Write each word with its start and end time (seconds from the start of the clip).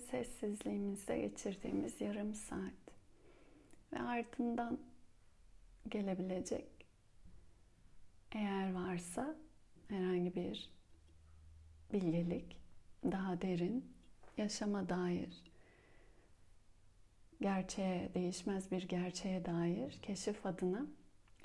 sessizliğimizde 0.00 1.18
geçirdiğimiz 1.18 2.00
yarım 2.00 2.34
saat 2.34 2.72
ve 3.92 4.00
ardından 4.00 4.78
gelebilecek 5.88 6.66
eğer 8.32 8.74
varsa 8.74 9.36
herhangi 9.88 10.34
bir 10.34 10.70
bilgelik, 11.92 12.56
daha 13.04 13.42
derin, 13.42 13.92
yaşama 14.36 14.88
dair, 14.88 15.42
gerçeğe, 17.40 18.14
değişmez 18.14 18.70
bir 18.70 18.88
gerçeğe 18.88 19.44
dair 19.44 19.98
keşif 20.02 20.46
adına 20.46 20.86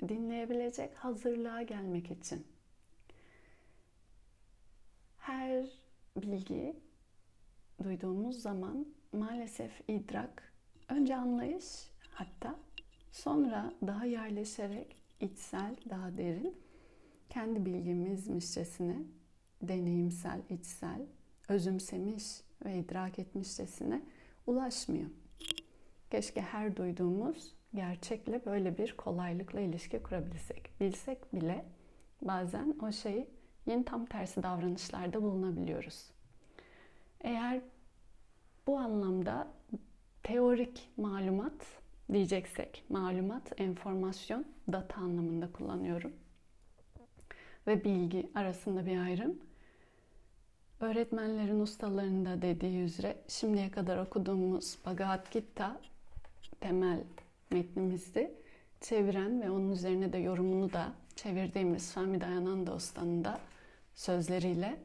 dinleyebilecek 0.08 0.96
hazırlığa 0.96 1.62
gelmek 1.62 2.10
için. 2.10 2.46
Her 5.18 5.66
bilgi 6.16 6.76
duyduğumuz 7.84 8.42
zaman 8.42 8.86
maalesef 9.12 9.82
idrak, 9.88 10.52
önce 10.88 11.16
anlayış 11.16 11.64
hatta 12.10 12.56
sonra 13.12 13.72
daha 13.86 14.04
yerleşerek 14.04 14.96
içsel, 15.20 15.76
daha 15.90 16.16
derin 16.18 16.54
kendi 17.30 17.66
bilgimizmişçesine 17.66 18.96
deneyimsel, 19.62 20.40
içsel, 20.50 21.00
özümsemiş 21.48 22.24
ve 22.64 22.78
idrak 22.78 23.18
etmişçesine 23.18 24.02
ulaşmıyor. 24.46 25.10
Keşke 26.10 26.40
her 26.40 26.76
duyduğumuz 26.76 27.54
gerçekle 27.74 28.44
böyle 28.46 28.78
bir 28.78 28.96
kolaylıkla 28.96 29.60
ilişki 29.60 30.02
kurabilsek. 30.02 30.70
Bilsek 30.80 31.34
bile 31.34 31.64
bazen 32.22 32.74
o 32.82 32.92
şeyi 32.92 33.26
yeni 33.66 33.84
tam 33.84 34.06
tersi 34.06 34.42
davranışlarda 34.42 35.22
bulunabiliyoruz. 35.22 36.15
Eğer 37.20 37.60
bu 38.66 38.78
anlamda 38.78 39.48
teorik 40.22 40.88
malumat 40.96 41.66
diyeceksek, 42.12 42.84
malumat, 42.88 43.60
enformasyon, 43.60 44.44
data 44.72 45.00
anlamında 45.00 45.52
kullanıyorum. 45.52 46.12
Ve 47.66 47.84
bilgi 47.84 48.30
arasında 48.34 48.86
bir 48.86 49.00
ayrım. 49.00 49.38
Öğretmenlerin 50.80 51.60
ustalarının 51.60 52.24
da 52.24 52.42
dediği 52.42 52.80
üzere 52.80 53.16
şimdiye 53.28 53.70
kadar 53.70 53.98
okuduğumuz 53.98 54.78
Bhagavad 54.86 55.32
Gita 55.32 55.80
temel 56.60 57.00
metnimizdi. 57.50 58.34
Çeviren 58.80 59.42
ve 59.42 59.50
onun 59.50 59.70
üzerine 59.70 60.12
de 60.12 60.18
yorumunu 60.18 60.72
da 60.72 60.92
çevirdiğimiz 61.16 61.82
Swami 61.82 62.20
Dayananda 62.20 62.74
Usta'nın 62.74 63.24
da 63.24 63.40
sözleriyle 63.94 64.76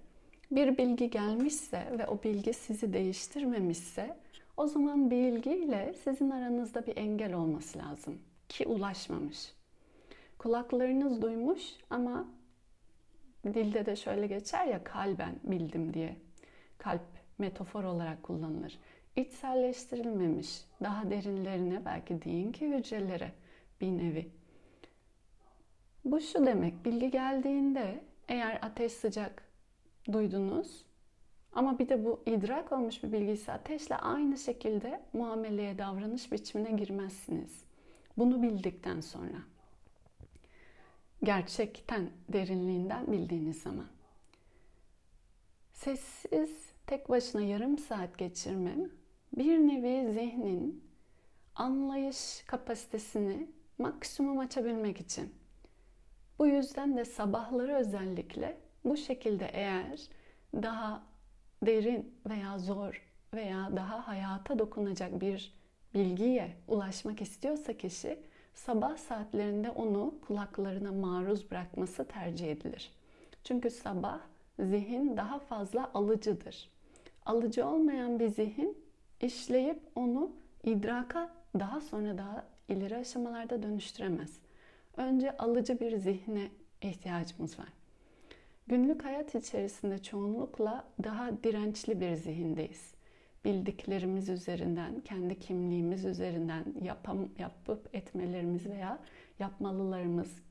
bir 0.52 0.78
bilgi 0.78 1.10
gelmişse 1.10 1.88
ve 2.00 2.08
o 2.08 2.24
bilgi 2.24 2.54
sizi 2.54 2.94
değiştirmemişse 2.94 4.18
o 4.58 4.68
zaman 4.68 5.12
bilgiyle 5.12 5.94
sizin 6.04 6.30
aranızda 6.30 6.86
bir 6.88 6.98
engel 6.98 7.34
olması 7.34 7.80
lazım 7.80 8.22
ki 8.50 8.68
ulaşmamış. 8.68 9.54
Kulaklarınız 10.38 11.22
duymuş 11.22 11.62
ama 11.90 12.26
dilde 13.46 13.86
de 13.86 13.96
şöyle 13.96 14.28
geçer 14.28 14.66
ya 14.66 14.84
kalben 14.84 15.36
bildim 15.44 15.94
diye. 15.94 16.16
Kalp 16.78 17.02
metafor 17.38 17.84
olarak 17.84 18.24
kullanılır. 18.24 18.80
İçselleştirilmemiş, 19.16 20.66
daha 20.84 21.10
derinlerine 21.10 21.86
belki 21.86 22.22
deyin 22.22 22.52
ki 22.52 22.68
hücrelere 22.68 23.32
bir 23.82 23.88
nevi. 23.88 24.30
Bu 26.06 26.22
şu 26.22 26.46
demek, 26.46 26.86
bilgi 26.86 27.12
geldiğinde 27.12 28.04
eğer 28.28 28.60
ateş 28.62 28.92
sıcak 28.92 29.51
duydunuz 30.12 30.86
ama 31.54 31.80
bir 31.80 31.90
de 31.90 32.06
bu 32.06 32.24
idrak 32.26 32.72
olmuş 32.72 33.04
bir 33.04 33.12
bilgi 33.12 33.32
ise 33.32 33.52
ateşle 33.52 33.96
aynı 33.96 34.38
şekilde 34.38 35.02
muameleye, 35.14 35.78
davranış 35.78 36.32
biçimine 36.32 36.72
girmezsiniz. 36.72 37.64
Bunu 38.18 38.42
bildikten 38.42 39.02
sonra. 39.02 39.38
Gerçekten, 41.24 42.10
derinliğinden 42.30 43.12
bildiğiniz 43.12 43.62
zaman. 43.62 43.88
Sessiz, 45.74 46.72
tek 46.88 47.10
başına 47.10 47.42
yarım 47.42 47.78
saat 47.78 48.18
geçirmem 48.18 48.90
bir 49.38 49.58
nevi 49.58 50.14
zihnin 50.14 50.84
anlayış 51.56 52.44
kapasitesini 52.48 53.48
maksimum 53.78 54.40
açabilmek 54.40 55.02
için. 55.02 55.36
Bu 56.40 56.48
yüzden 56.48 56.98
de 56.98 57.06
sabahları 57.06 57.76
özellikle 57.76 58.58
bu 58.86 58.98
şekilde 58.98 59.46
eğer 59.46 60.00
daha 60.54 61.04
derin 61.64 62.16
veya 62.30 62.60
zor 62.60 63.02
veya 63.34 63.70
daha 63.76 64.08
hayata 64.08 64.60
dokunacak 64.60 65.22
bir 65.22 65.54
bilgiye 65.94 66.52
ulaşmak 66.68 67.22
istiyorsa 67.22 67.74
kişi 67.74 68.20
sabah 68.54 68.98
saatlerinde 68.98 69.70
onu 69.70 70.14
kulaklarına 70.28 70.92
maruz 70.92 71.52
bırakması 71.52 72.06
tercih 72.06 72.52
edilir. 72.52 72.92
Çünkü 73.44 73.70
sabah 73.70 74.20
zihin 74.60 75.18
daha 75.18 75.40
fazla 75.40 75.92
alıcıdır. 75.94 76.70
Alıcı 77.26 77.68
olmayan 77.68 78.20
bir 78.20 78.28
zihin 78.28 78.78
işleyip 79.22 79.80
onu 79.96 80.32
idraka 80.64 81.30
daha 81.60 81.82
sonra 81.82 82.18
daha 82.18 82.46
ileri 82.70 82.98
aşamalarda 82.98 83.64
dönüştüremez. 83.64 84.40
Önce 84.98 85.38
alıcı 85.38 85.80
bir 85.80 85.98
zihne 85.98 86.50
ihtiyacımız 86.82 87.60
var. 87.60 87.81
Günlük 88.72 89.06
hayat 89.06 89.36
içerisinde 89.36 90.04
çoğunlukla 90.04 90.88
daha 91.04 91.44
dirençli 91.44 92.02
bir 92.02 92.16
zihindeyiz. 92.16 92.94
Bildiklerimiz 93.46 94.30
üzerinden, 94.30 95.00
kendi 95.00 95.40
kimliğimiz 95.40 96.06
üzerinden 96.06 96.66
yapam, 96.82 97.30
yapıp 97.40 97.96
etmelerimiz 97.96 98.66
veya 98.66 99.00
yapmalılarımız, 99.40 100.42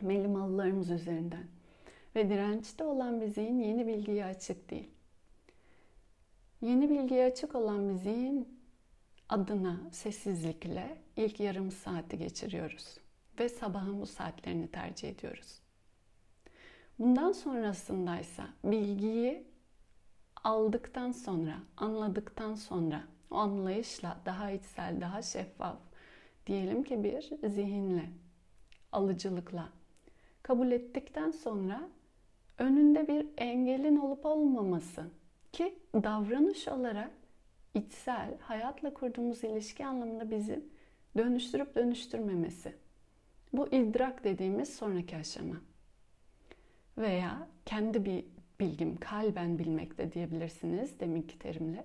melimalılarımız 0.00 0.90
üzerinden. 0.90 1.46
Ve 2.16 2.28
dirençte 2.28 2.84
olan 2.84 3.20
bir 3.20 3.26
zihin 3.26 3.58
yeni 3.58 3.86
bilgiye 3.86 4.24
açık 4.24 4.70
değil. 4.70 4.90
Yeni 6.60 6.90
bilgiye 6.90 7.24
açık 7.24 7.54
olan 7.54 7.88
bir 7.88 7.94
zihin 7.94 8.58
adına 9.28 9.80
sessizlikle 9.92 10.98
ilk 11.16 11.40
yarım 11.40 11.70
saati 11.70 12.18
geçiriyoruz. 12.18 12.98
Ve 13.40 13.48
sabahın 13.48 14.00
bu 14.00 14.06
saatlerini 14.06 14.68
tercih 14.68 15.08
ediyoruz. 15.08 15.67
Bundan 16.98 17.32
sonrasındaysa 17.32 18.48
bilgiyi 18.64 19.46
aldıktan 20.44 21.12
sonra, 21.12 21.54
anladıktan 21.76 22.54
sonra 22.54 23.02
o 23.30 23.36
anlayışla 23.36 24.20
daha 24.26 24.50
içsel, 24.50 25.00
daha 25.00 25.22
şeffaf 25.22 25.78
diyelim 26.46 26.82
ki 26.82 27.04
bir 27.04 27.48
zihinle, 27.48 28.10
alıcılıkla 28.92 29.68
kabul 30.42 30.70
ettikten 30.70 31.30
sonra 31.30 31.88
önünde 32.58 33.08
bir 33.08 33.26
engelin 33.36 33.96
olup 33.96 34.26
olmaması 34.26 35.04
ki 35.52 35.78
davranış 35.94 36.68
olarak 36.68 37.10
içsel, 37.74 38.38
hayatla 38.40 38.94
kurduğumuz 38.94 39.44
ilişki 39.44 39.86
anlamında 39.86 40.30
bizi 40.30 40.64
dönüştürüp 41.16 41.74
dönüştürmemesi. 41.74 42.76
Bu 43.52 43.68
idrak 43.68 44.24
dediğimiz 44.24 44.76
sonraki 44.76 45.16
aşama 45.16 45.56
veya 46.98 47.48
kendi 47.66 48.04
bir 48.04 48.24
bilgim, 48.60 48.96
kalben 48.96 49.58
bilmek 49.58 49.98
de 49.98 50.12
diyebilirsiniz 50.12 51.00
deminki 51.00 51.38
terimle. 51.38 51.84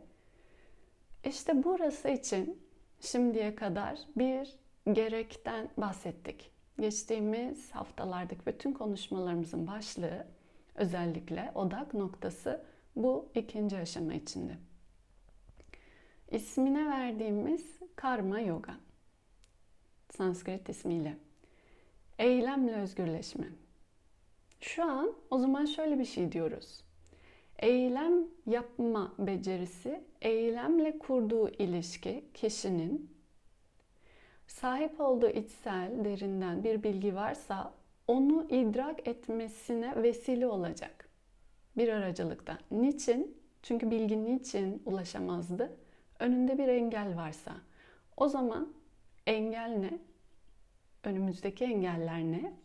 İşte 1.25 1.63
burası 1.63 2.09
için 2.09 2.61
şimdiye 2.99 3.55
kadar 3.55 3.99
bir 4.17 4.55
gerekten 4.91 5.69
bahsettik. 5.77 6.51
Geçtiğimiz 6.79 7.71
haftalardaki 7.71 8.45
bütün 8.45 8.73
konuşmalarımızın 8.73 9.67
başlığı 9.67 10.27
özellikle 10.75 11.51
odak 11.55 11.93
noktası 11.93 12.63
bu 12.95 13.29
ikinci 13.35 13.77
aşama 13.77 14.13
içinde. 14.13 14.57
İsmine 16.31 16.89
verdiğimiz 16.89 17.79
karma 17.95 18.39
yoga. 18.39 18.75
Sanskrit 20.09 20.69
ismiyle. 20.69 21.17
Eylemle 22.19 22.75
özgürleşme. 22.75 23.47
Şu 24.63 24.83
an 24.83 25.13
o 25.31 25.39
zaman 25.39 25.65
şöyle 25.65 25.99
bir 25.99 26.05
şey 26.05 26.31
diyoruz. 26.31 26.83
Eylem 27.59 28.27
yapma 28.45 29.13
becerisi, 29.19 30.03
eylemle 30.21 30.97
kurduğu 30.99 31.49
ilişki 31.49 32.23
kişinin 32.33 33.09
sahip 34.47 35.01
olduğu 35.01 35.29
içsel 35.29 36.05
derinden 36.05 36.63
bir 36.63 36.83
bilgi 36.83 37.15
varsa 37.15 37.73
onu 38.07 38.47
idrak 38.49 39.07
etmesine 39.07 40.03
vesile 40.03 40.47
olacak. 40.47 41.09
Bir 41.77 41.87
aracılıkta. 41.87 42.57
Niçin? 42.71 43.37
Çünkü 43.63 43.91
bilgi 43.91 44.25
niçin 44.25 44.81
ulaşamazdı? 44.85 45.77
Önünde 46.19 46.57
bir 46.57 46.67
engel 46.67 47.17
varsa. 47.17 47.53
O 48.17 48.27
zaman 48.27 48.73
engel 49.27 49.69
ne? 49.69 49.99
Önümüzdeki 51.03 51.63
engeller 51.63 52.19
ne? 52.19 52.62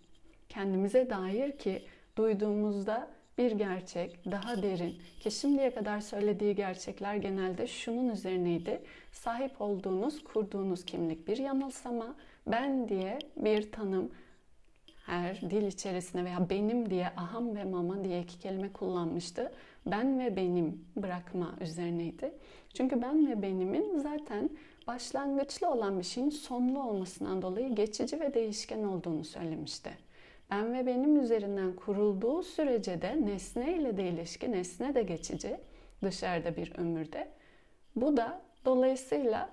Kendimize 0.59 1.11
dair 1.11 1.53
ki 1.53 1.83
duyduğumuzda 2.17 3.09
bir 3.39 3.53
gerçek, 3.53 4.31
daha 4.31 4.63
derin 4.63 4.95
ki 5.21 5.31
şimdiye 5.31 5.75
kadar 5.75 6.01
söylediği 6.01 6.55
gerçekler 6.55 7.15
genelde 7.15 7.67
şunun 7.67 8.09
üzerineydi. 8.09 8.83
Sahip 9.13 9.61
olduğunuz, 9.61 10.25
kurduğunuz 10.25 10.85
kimlik 10.85 11.29
bir 11.29 11.37
yanılsama, 11.37 12.15
ben 12.47 12.89
diye 12.89 13.19
bir 13.37 13.73
tanım 13.73 14.11
her 15.07 15.41
dil 15.41 15.67
içerisinde 15.67 16.25
veya 16.25 16.51
benim 16.51 16.91
diye 16.91 17.09
aham 17.17 17.57
ve 17.57 17.65
mama 17.65 18.05
diye 18.05 18.23
iki 18.23 18.39
kelime 18.39 18.73
kullanmıştı. 18.73 19.53
Ben 19.87 20.19
ve 20.19 20.37
benim 20.37 20.85
bırakma 20.97 21.55
üzerineydi. 21.61 22.33
Çünkü 22.75 23.03
ben 23.03 23.31
ve 23.31 23.43
benimin 23.43 23.99
zaten 23.99 24.51
başlangıçlı 24.87 25.71
olan 25.71 25.99
bir 25.99 26.05
şeyin 26.05 26.31
sonlu 26.31 26.83
olmasından 26.83 27.43
dolayı 27.43 27.75
geçici 27.75 28.21
ve 28.21 28.35
değişken 28.35 28.85
olduğunu 28.85 29.25
söylemişti. 29.25 30.08
Ben 30.51 30.75
ve 30.75 30.87
benim 30.87 31.21
üzerinden 31.21 31.73
kurulduğu 31.73 32.43
sürece 32.43 33.03
de 33.03 33.27
nesne 33.27 33.77
ile 33.77 33.97
de 33.97 34.09
ilişki, 34.09 34.53
nesne 34.53 34.95
de 34.95 35.03
geçici 35.03 35.57
dışarıda 36.03 36.57
bir 36.57 36.79
ömürde. 36.79 37.29
Bu 37.97 38.17
da 38.17 38.41
dolayısıyla 38.65 39.51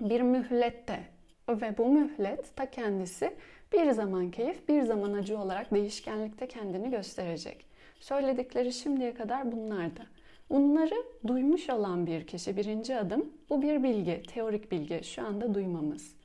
bir 0.00 0.20
mühlette 0.20 1.00
ve 1.48 1.78
bu 1.78 1.88
mühlet 1.88 2.56
ta 2.56 2.70
kendisi 2.70 3.34
bir 3.72 3.90
zaman 3.90 4.30
keyif, 4.30 4.68
bir 4.68 4.82
zaman 4.82 5.12
acı 5.12 5.38
olarak 5.38 5.74
değişkenlikte 5.74 6.48
kendini 6.48 6.90
gösterecek. 6.90 7.66
Söyledikleri 8.00 8.72
şimdiye 8.72 9.14
kadar 9.14 9.52
bunlardı. 9.52 10.06
Bunları 10.50 10.94
duymuş 11.26 11.70
olan 11.70 12.06
bir 12.06 12.26
kişi 12.26 12.56
birinci 12.56 12.96
adım 12.96 13.32
bu 13.50 13.62
bir 13.62 13.82
bilgi, 13.82 14.22
teorik 14.22 14.72
bilgi 14.72 15.04
şu 15.04 15.26
anda 15.26 15.54
duymamız. 15.54 16.16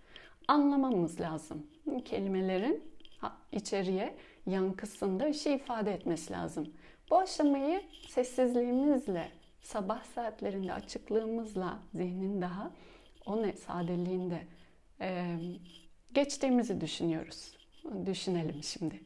Anlamamız 0.47 1.21
lazım. 1.21 1.67
Kelimelerin 2.05 2.88
içeriye 3.51 4.15
yankısında 4.45 5.27
bir 5.27 5.33
şey 5.33 5.55
ifade 5.55 5.93
etmesi 5.93 6.33
lazım. 6.33 6.73
Bu 7.09 7.17
aşamayı 7.17 7.81
sessizliğimizle, 8.07 9.31
sabah 9.61 10.03
saatlerinde 10.03 10.73
açıklığımızla, 10.73 11.79
zihnin 11.93 12.41
daha 12.41 12.71
o 13.25 13.43
ne 13.43 13.53
sadeliğinde 13.53 14.41
e, 15.01 15.37
geçtiğimizi 16.13 16.81
düşünüyoruz. 16.81 17.57
Düşünelim 18.05 18.63
şimdi. 18.63 19.01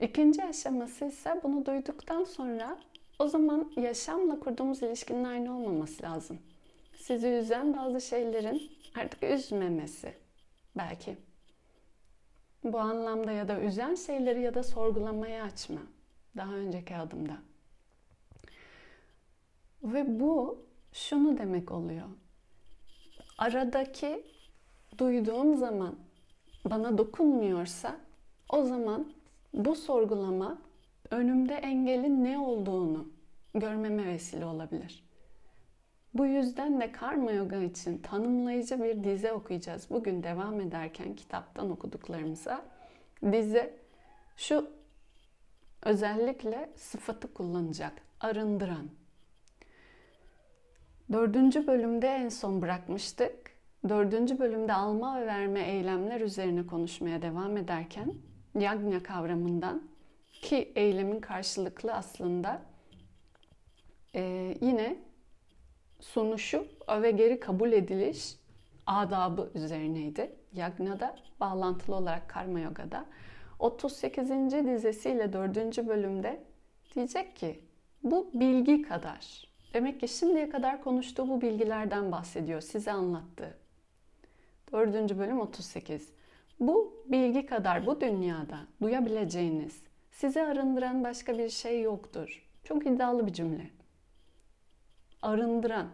İkinci 0.00 0.44
aşaması 0.44 1.04
ise 1.04 1.40
bunu 1.42 1.66
duyduktan 1.66 2.24
sonra 2.24 2.78
o 3.18 3.28
zaman 3.28 3.72
yaşamla 3.76 4.40
kurduğumuz 4.40 4.82
ilişkinin 4.82 5.24
aynı 5.24 5.56
olmaması 5.56 6.02
lazım. 6.02 6.38
Sizi 6.96 7.28
üzen 7.28 7.76
bazı 7.76 8.00
şeylerin 8.00 8.72
artık 8.94 9.22
üzmemesi 9.22 10.14
belki. 10.76 11.16
Bu 12.64 12.80
anlamda 12.80 13.32
ya 13.32 13.48
da 13.48 13.60
üzen 13.60 13.94
şeyleri 13.94 14.42
ya 14.42 14.54
da 14.54 14.62
sorgulamaya 14.62 15.44
açma. 15.44 15.80
Daha 16.36 16.52
önceki 16.52 16.96
adımda. 16.96 17.36
Ve 19.82 20.20
bu 20.20 20.64
şunu 20.92 21.38
demek 21.38 21.72
oluyor. 21.72 22.06
Aradaki 23.38 24.24
duyduğum 24.98 25.56
zaman 25.56 25.96
bana 26.64 26.98
dokunmuyorsa 26.98 27.96
o 28.48 28.62
zaman 28.62 29.12
bu 29.54 29.74
sorgulama 29.74 30.58
önümde 31.10 31.54
engelin 31.54 32.24
ne 32.24 32.38
olduğunu 32.38 33.08
görmeme 33.54 34.06
vesile 34.06 34.44
olabilir. 34.44 35.04
Bu 36.14 36.26
yüzden 36.26 36.80
de 36.80 36.92
karma 36.92 37.32
yoga 37.32 37.56
için 37.56 37.98
tanımlayıcı 37.98 38.82
bir 38.82 39.04
dize 39.04 39.32
okuyacağız. 39.32 39.90
Bugün 39.90 40.22
devam 40.22 40.60
ederken 40.60 41.16
kitaptan 41.16 41.70
okuduklarımıza 41.70 42.64
dize 43.32 43.76
şu 44.36 44.70
özellikle 45.82 46.70
sıfatı 46.76 47.34
kullanacak. 47.34 47.92
Arındıran. 48.20 48.90
Dördüncü 51.12 51.66
bölümde 51.66 52.08
en 52.08 52.28
son 52.28 52.62
bırakmıştık. 52.62 53.54
Dördüncü 53.88 54.38
bölümde 54.38 54.72
alma 54.72 55.20
ve 55.20 55.26
verme 55.26 55.60
eylemler 55.60 56.20
üzerine 56.20 56.66
konuşmaya 56.66 57.22
devam 57.22 57.56
ederken 57.56 58.14
yagna 58.58 59.02
kavramından 59.02 59.82
ki 60.32 60.72
eylemin 60.74 61.20
karşılıklı 61.20 61.92
aslında 61.94 62.62
e, 64.14 64.54
yine 64.60 64.96
sunuşu 66.12 66.66
öve 66.88 67.10
geri 67.10 67.40
kabul 67.40 67.72
ediliş 67.72 68.36
adabı 68.86 69.50
üzerineydi. 69.54 70.32
Yagna'da 70.52 71.16
bağlantılı 71.40 71.96
olarak 71.96 72.28
Karma 72.28 72.60
Yoga'da 72.60 73.06
38. 73.58 74.30
dizesiyle 74.66 75.32
4. 75.32 75.86
bölümde 75.86 76.44
diyecek 76.94 77.36
ki 77.36 77.60
bu 78.02 78.30
bilgi 78.34 78.82
kadar. 78.82 79.48
Demek 79.74 80.00
ki 80.00 80.08
şimdiye 80.08 80.50
kadar 80.50 80.82
konuştuğu 80.82 81.28
bu 81.28 81.40
bilgilerden 81.40 82.12
bahsediyor. 82.12 82.60
Size 82.60 82.92
anlattı. 82.92 83.58
4. 84.72 85.18
bölüm 85.18 85.40
38. 85.40 86.08
Bu 86.60 87.04
bilgi 87.06 87.46
kadar 87.46 87.86
bu 87.86 88.00
dünyada 88.00 88.58
duyabileceğiniz, 88.82 89.82
sizi 90.10 90.42
arındıran 90.42 91.04
başka 91.04 91.38
bir 91.38 91.48
şey 91.48 91.82
yoktur. 91.82 92.42
Çok 92.64 92.86
iddialı 92.86 93.26
bir 93.26 93.32
cümle. 93.32 93.73
Arındıran. 95.24 95.86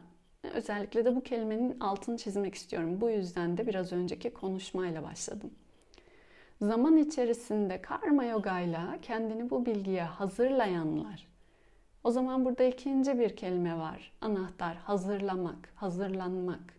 Özellikle 0.54 1.04
de 1.04 1.16
bu 1.16 1.22
kelimenin 1.22 1.80
altını 1.80 2.16
çizmek 2.16 2.54
istiyorum. 2.54 3.00
Bu 3.00 3.10
yüzden 3.10 3.58
de 3.58 3.66
biraz 3.66 3.92
önceki 3.92 4.32
konuşmayla 4.32 5.02
başladım. 5.02 5.50
Zaman 6.60 6.96
içerisinde 6.96 7.82
karma 7.82 8.24
yogayla 8.24 8.98
kendini 9.02 9.50
bu 9.50 9.66
bilgiye 9.66 10.02
hazırlayanlar. 10.02 11.26
O 12.04 12.10
zaman 12.10 12.44
burada 12.44 12.64
ikinci 12.64 13.18
bir 13.18 13.36
kelime 13.36 13.78
var. 13.78 14.12
Anahtar 14.20 14.76
hazırlamak, 14.76 15.72
hazırlanmak 15.74 16.74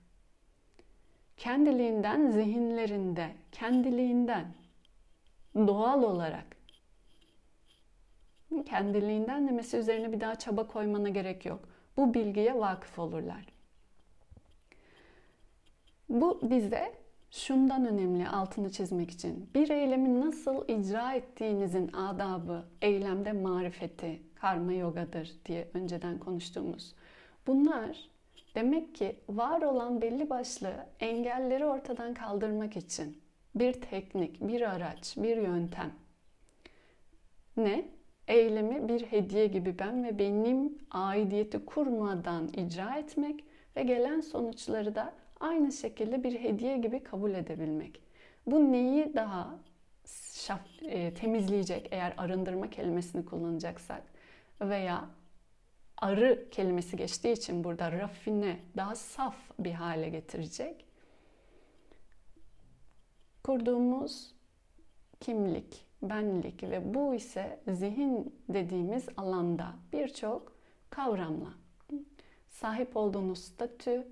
kendiliğinden 1.37 2.31
zihinlerinde, 2.31 3.31
kendiliğinden 3.51 4.53
doğal 5.55 6.03
olarak 6.03 6.45
kendiliğinden 8.65 9.47
demesi 9.47 9.77
üzerine 9.77 10.11
bir 10.11 10.19
daha 10.19 10.35
çaba 10.35 10.67
koymana 10.67 11.09
gerek 11.09 11.45
yok. 11.45 11.70
Bu 11.97 12.13
bilgiye 12.13 12.55
vakıf 12.59 12.99
olurlar. 12.99 13.45
Bu 16.09 16.39
bize 16.43 16.93
şundan 17.31 17.85
önemli 17.85 18.27
altını 18.27 18.71
çizmek 18.71 19.11
için. 19.11 19.49
Bir 19.55 19.69
eylemi 19.69 20.21
nasıl 20.21 20.67
icra 20.67 21.13
ettiğinizin 21.13 21.87
adabı, 21.91 22.65
eylemde 22.81 23.31
marifeti, 23.31 24.21
karma 24.35 24.73
yogadır 24.73 25.31
diye 25.45 25.67
önceden 25.73 26.19
konuştuğumuz. 26.19 26.95
Bunlar 27.47 28.11
Demek 28.55 28.95
ki 28.95 29.15
var 29.29 29.61
olan 29.61 30.01
belli 30.01 30.29
başlı 30.29 30.85
engelleri 30.99 31.65
ortadan 31.65 32.13
kaldırmak 32.13 32.77
için 32.77 33.21
bir 33.55 33.73
teknik, 33.73 34.41
bir 34.41 34.61
araç, 34.61 35.17
bir 35.17 35.37
yöntem. 35.37 35.93
Ne? 37.57 37.85
Eylemi 38.31 38.89
bir 38.89 39.01
hediye 39.01 39.47
gibi 39.47 39.79
ben 39.79 40.03
ve 40.03 40.19
benim 40.19 40.77
aidiyeti 40.91 41.65
kurmadan 41.65 42.47
icra 42.47 42.95
etmek 42.95 43.43
ve 43.75 43.83
gelen 43.83 44.21
sonuçları 44.21 44.95
da 44.95 45.13
aynı 45.39 45.71
şekilde 45.71 46.23
bir 46.23 46.39
hediye 46.39 46.77
gibi 46.77 47.03
kabul 47.03 47.31
edebilmek. 47.31 48.01
Bu 48.45 48.71
neyi 48.71 49.13
daha 49.15 49.59
şaf, 50.33 50.83
e, 50.83 51.13
temizleyecek 51.13 51.87
eğer 51.91 52.13
arındırma 52.17 52.69
kelimesini 52.69 53.25
kullanacaksak 53.25 54.03
veya 54.61 55.09
arı 55.97 56.49
kelimesi 56.51 56.97
geçtiği 56.97 57.33
için 57.33 57.63
burada 57.63 57.91
rafine, 57.91 58.59
daha 58.77 58.95
saf 58.95 59.35
bir 59.59 59.71
hale 59.71 60.09
getirecek. 60.09 60.85
Kurduğumuz 63.43 64.35
kimlik, 65.19 65.85
benlik 66.01 66.63
ve 66.63 66.93
bu 66.93 67.15
ise 67.15 67.59
zihin 67.67 68.35
dediğimiz 68.49 69.05
alanda 69.17 69.73
birçok 69.93 70.53
kavramla 70.89 71.53
sahip 72.49 72.97
olduğunuz 72.97 73.39
statü, 73.39 74.07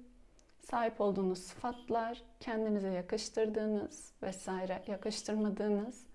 sahip 0.60 1.02
olduğunuz 1.02 1.40
sıfatlar, 1.40 2.22
kendinize 2.40 2.90
yakıştırdığınız 2.90 4.14
vesaire 4.24 4.84
yakıştırmadığınız 4.88 6.06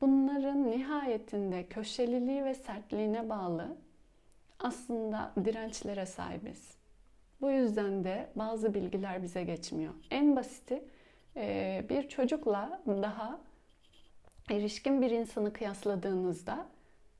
bunların 0.00 0.70
nihayetinde 0.70 1.66
köşeliliği 1.66 2.44
ve 2.44 2.54
sertliğine 2.54 3.28
bağlı 3.28 3.76
aslında 4.58 5.32
dirençlere 5.44 6.06
sahibiz. 6.06 6.74
Bu 7.40 7.50
yüzden 7.50 8.04
de 8.04 8.30
bazı 8.36 8.74
bilgiler 8.74 9.22
bize 9.22 9.44
geçmiyor. 9.44 9.94
En 10.10 10.36
basiti 10.36 10.84
bir 11.88 12.08
çocukla 12.08 12.82
daha 12.86 13.40
erişkin 14.50 15.02
bir 15.02 15.10
insanı 15.10 15.52
kıyasladığınızda 15.52 16.66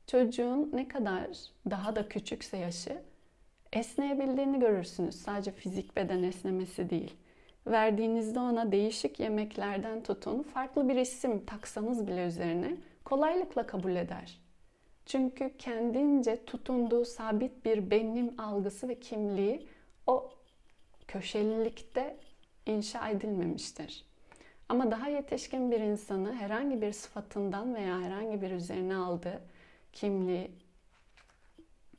çocuğun 0.06 0.70
ne 0.72 0.88
kadar 0.88 1.26
daha 1.70 1.96
da 1.96 2.08
küçükse 2.08 2.56
yaşı 2.56 3.02
esneyebildiğini 3.72 4.60
görürsünüz. 4.60 5.14
Sadece 5.14 5.52
fizik 5.52 5.96
beden 5.96 6.22
esnemesi 6.22 6.90
değil. 6.90 7.14
Verdiğinizde 7.66 8.40
ona 8.40 8.72
değişik 8.72 9.20
yemeklerden 9.20 10.02
tutun 10.02 10.42
farklı 10.42 10.88
bir 10.88 10.96
isim 10.96 11.44
taksanız 11.46 12.06
bile 12.06 12.26
üzerine 12.26 12.76
kolaylıkla 13.04 13.66
kabul 13.66 13.96
eder. 13.96 14.40
Çünkü 15.06 15.56
kendince 15.58 16.44
tutunduğu 16.44 17.04
sabit 17.04 17.64
bir 17.64 17.90
benim 17.90 18.40
algısı 18.40 18.88
ve 18.88 19.00
kimliği 19.00 19.66
o 20.06 20.30
köşelilikte 21.08 22.16
inşa 22.66 23.08
edilmemiştir. 23.08 24.09
Ama 24.70 24.90
daha 24.90 25.08
yetişkin 25.08 25.70
bir 25.70 25.80
insanı 25.80 26.34
herhangi 26.34 26.82
bir 26.82 26.92
sıfatından 26.92 27.74
veya 27.74 28.00
herhangi 28.00 28.42
bir 28.42 28.50
üzerine 28.50 28.96
aldığı 28.96 29.40
kimliği 29.92 30.50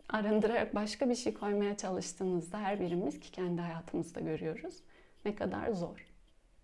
arındırarak 0.10 0.76
başka 0.76 1.10
bir 1.10 1.16
şey 1.16 1.34
koymaya 1.34 1.78
çalıştığınızda 1.78 2.60
her 2.60 2.80
birimiz 2.80 3.20
ki 3.20 3.32
kendi 3.32 3.62
hayatımızda 3.62 4.20
görüyoruz 4.20 4.76
ne 5.26 5.36
kadar 5.36 5.72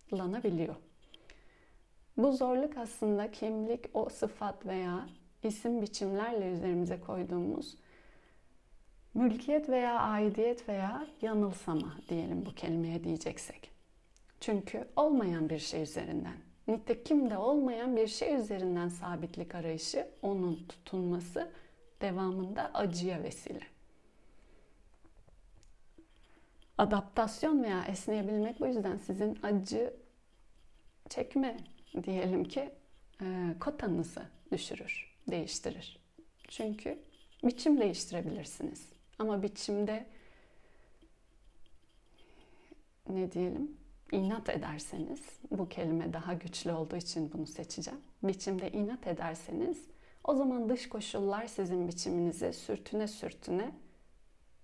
zorlanabiliyor. 0.09 0.75
Bu 2.17 2.31
zorluk 2.31 2.77
aslında 2.77 3.31
kimlik, 3.31 3.85
o 3.93 4.09
sıfat 4.09 4.65
veya 4.65 5.09
isim 5.43 5.81
biçimlerle 5.81 6.51
üzerimize 6.51 6.99
koyduğumuz 6.99 7.75
mülkiyet 9.13 9.69
veya 9.69 9.99
aidiyet 9.99 10.69
veya 10.69 11.07
yanılsama 11.21 11.97
diyelim 12.09 12.45
bu 12.45 12.55
kelimeye 12.55 13.03
diyeceksek. 13.03 13.76
Çünkü 14.39 14.87
olmayan 14.95 15.49
bir 15.49 15.59
şey 15.59 15.81
üzerinden, 15.81 16.37
nitekim 16.67 17.29
de 17.29 17.37
olmayan 17.37 17.95
bir 17.95 18.07
şey 18.07 18.35
üzerinden 18.35 18.87
sabitlik 18.87 19.55
arayışı, 19.55 20.07
onun 20.21 20.65
tutunması 20.69 21.51
devamında 22.01 22.71
acıya 22.73 23.23
vesile. 23.23 23.61
Adaptasyon 26.77 27.63
veya 27.63 27.85
esneyebilmek 27.85 28.59
bu 28.59 28.67
yüzden 28.67 28.97
sizin 28.97 29.39
acı 29.43 29.93
çekme 31.09 31.57
diyelim 32.03 32.43
ki 32.43 32.69
e, 33.21 33.55
kotanızı 33.59 34.21
düşürür, 34.51 35.15
değiştirir. 35.31 35.99
Çünkü 36.47 36.99
biçim 37.43 37.79
değiştirebilirsiniz. 37.79 38.89
Ama 39.19 39.43
biçimde 39.43 40.05
ne 43.09 43.31
diyelim 43.31 43.77
inat 44.11 44.49
ederseniz 44.49 45.21
bu 45.51 45.69
kelime 45.69 46.13
daha 46.13 46.33
güçlü 46.33 46.71
olduğu 46.71 46.95
için 46.95 47.31
bunu 47.33 47.47
seçeceğim. 47.47 47.99
Biçimde 48.23 48.71
inat 48.71 49.07
ederseniz 49.07 49.87
o 50.23 50.35
zaman 50.35 50.69
dış 50.69 50.89
koşullar 50.89 51.47
sizin 51.47 51.87
biçiminizi 51.87 52.53
sürtüne 52.53 53.07
sürtüne 53.07 53.71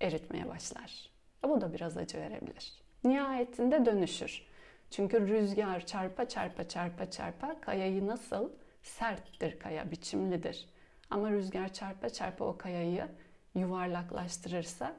eritmeye 0.01 0.49
başlar. 0.49 1.09
Bu 1.43 1.61
da 1.61 1.73
biraz 1.73 1.97
acı 1.97 2.17
verebilir. 2.17 2.81
Nihayetinde 3.03 3.85
dönüşür. 3.85 4.45
Çünkü 4.91 5.27
rüzgar 5.27 5.85
çarpa 5.85 6.27
çarpa 6.27 6.67
çarpa 6.67 7.11
çarpa 7.11 7.61
kayayı 7.61 8.07
nasıl 8.07 8.49
serttir 8.83 9.59
kaya, 9.59 9.91
biçimlidir. 9.91 10.69
Ama 11.09 11.31
rüzgar 11.31 11.73
çarpa 11.73 12.09
çarpa 12.09 12.45
o 12.45 12.57
kayayı 12.57 13.07
yuvarlaklaştırırsa 13.55 14.95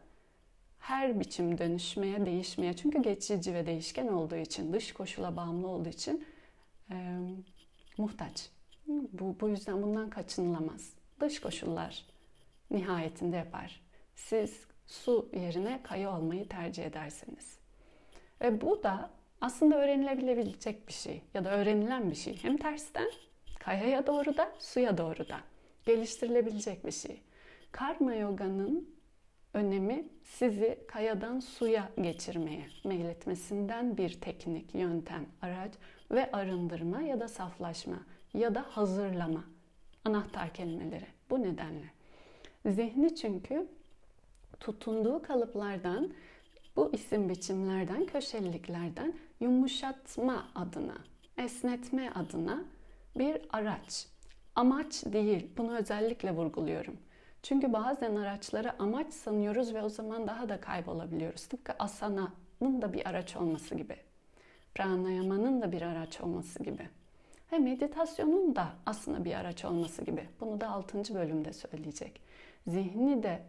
her 0.84 1.20
biçim 1.20 1.58
dönüşmeye, 1.58 2.26
değişmeye 2.26 2.76
çünkü 2.76 3.02
geçici 3.02 3.54
ve 3.54 3.66
değişken 3.66 4.08
olduğu 4.08 4.36
için, 4.36 4.72
dış 4.72 4.92
koşula 4.92 5.36
bağımlı 5.36 5.68
olduğu 5.68 5.88
için 5.88 6.26
e, 6.90 7.18
muhtaç. 7.98 8.50
Bu, 8.86 9.36
bu 9.40 9.48
yüzden 9.48 9.82
bundan 9.82 10.10
kaçınılamaz. 10.10 10.92
Dış 11.20 11.40
koşullar 11.40 12.06
nihayetinde 12.70 13.36
yapar. 13.36 13.80
Siz 14.14 14.66
su 14.86 15.30
yerine 15.32 15.80
kaya 15.82 16.18
olmayı 16.18 16.48
tercih 16.48 16.84
ederseniz. 16.84 17.58
Ve 18.40 18.60
bu 18.60 18.82
da 18.82 19.10
aslında 19.40 19.76
öğrenilebilecek 19.76 20.88
bir 20.88 20.92
şey 20.92 21.22
ya 21.34 21.44
da 21.44 21.50
öğrenilen 21.50 22.10
bir 22.10 22.16
şey. 22.16 22.42
Hem 22.42 22.56
tersten 22.56 23.10
kayaya 23.58 24.06
doğru 24.06 24.36
da 24.36 24.52
suya 24.58 24.98
doğru 24.98 25.28
da 25.28 25.40
geliştirilebilecek 25.86 26.86
bir 26.86 26.92
şey. 26.92 27.22
Karma 27.72 28.14
yoga'nın 28.14 28.93
önemi 29.54 30.08
sizi 30.22 30.78
kayadan 30.88 31.40
suya 31.40 31.90
geçirmeye 32.02 32.66
meyletmesinden 32.84 33.96
bir 33.96 34.20
teknik, 34.20 34.74
yöntem, 34.74 35.26
araç 35.42 35.72
ve 36.10 36.32
arındırma 36.32 37.02
ya 37.02 37.20
da 37.20 37.28
saflaşma 37.28 37.96
ya 38.34 38.54
da 38.54 38.64
hazırlama 38.70 39.44
anahtar 40.04 40.54
kelimeleri. 40.54 41.06
Bu 41.30 41.42
nedenle. 41.42 41.90
Zihni 42.66 43.14
çünkü 43.14 43.66
tutunduğu 44.60 45.22
kalıplardan, 45.22 46.12
bu 46.76 46.92
isim 46.92 47.28
biçimlerden, 47.28 48.06
köşeliliklerden 48.06 49.14
yumuşatma 49.40 50.48
adına, 50.54 50.96
esnetme 51.38 52.10
adına 52.10 52.64
bir 53.16 53.42
araç. 53.50 54.06
Amaç 54.54 55.04
değil. 55.04 55.48
Bunu 55.56 55.76
özellikle 55.76 56.32
vurguluyorum. 56.32 56.96
Çünkü 57.44 57.72
bazen 57.72 58.16
araçları 58.16 58.82
amaç 58.82 59.12
sanıyoruz 59.12 59.74
ve 59.74 59.82
o 59.82 59.88
zaman 59.88 60.26
daha 60.26 60.48
da 60.48 60.60
kaybolabiliyoruz. 60.60 61.46
Tıpkı 61.46 61.72
asana'nın 61.78 62.82
da 62.82 62.92
bir 62.92 63.08
araç 63.08 63.36
olması 63.36 63.74
gibi. 63.74 63.96
Pranayama'nın 64.74 65.62
da 65.62 65.72
bir 65.72 65.82
araç 65.82 66.20
olması 66.20 66.62
gibi. 66.62 66.88
Ve 67.52 67.58
meditasyonun 67.58 68.56
da 68.56 68.68
aslında 68.86 69.24
bir 69.24 69.34
araç 69.34 69.64
olması 69.64 70.04
gibi. 70.04 70.28
Bunu 70.40 70.60
da 70.60 70.70
6. 70.70 71.14
bölümde 71.14 71.52
söyleyecek. 71.52 72.20
Zihni 72.66 73.22
de, 73.22 73.42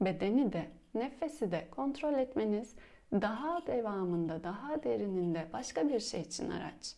bedeni 0.00 0.52
de, 0.52 0.66
nefesi 0.94 1.50
de 1.50 1.68
kontrol 1.70 2.14
etmeniz 2.14 2.74
daha 3.12 3.66
devamında, 3.66 4.44
daha 4.44 4.82
derininde 4.84 5.46
başka 5.52 5.88
bir 5.88 6.00
şey 6.00 6.20
için 6.20 6.50
araç. 6.50 6.96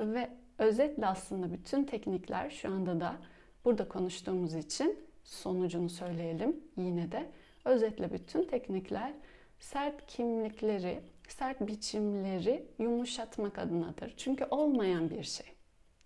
Ve 0.00 0.30
özetle 0.58 1.06
aslında 1.06 1.52
bütün 1.52 1.84
teknikler 1.84 2.50
şu 2.50 2.68
anda 2.68 3.00
da 3.00 3.16
burada 3.64 3.88
konuştuğumuz 3.88 4.54
için 4.54 5.06
sonucunu 5.26 5.88
söyleyelim 5.88 6.56
yine 6.76 7.12
de. 7.12 7.30
Özetle 7.64 8.12
bütün 8.12 8.44
teknikler 8.44 9.12
sert 9.60 10.06
kimlikleri, 10.06 11.00
sert 11.28 11.60
biçimleri 11.60 12.66
yumuşatmak 12.78 13.58
adınadır. 13.58 14.14
Çünkü 14.16 14.44
olmayan 14.50 15.10
bir 15.10 15.22
şey 15.22 15.46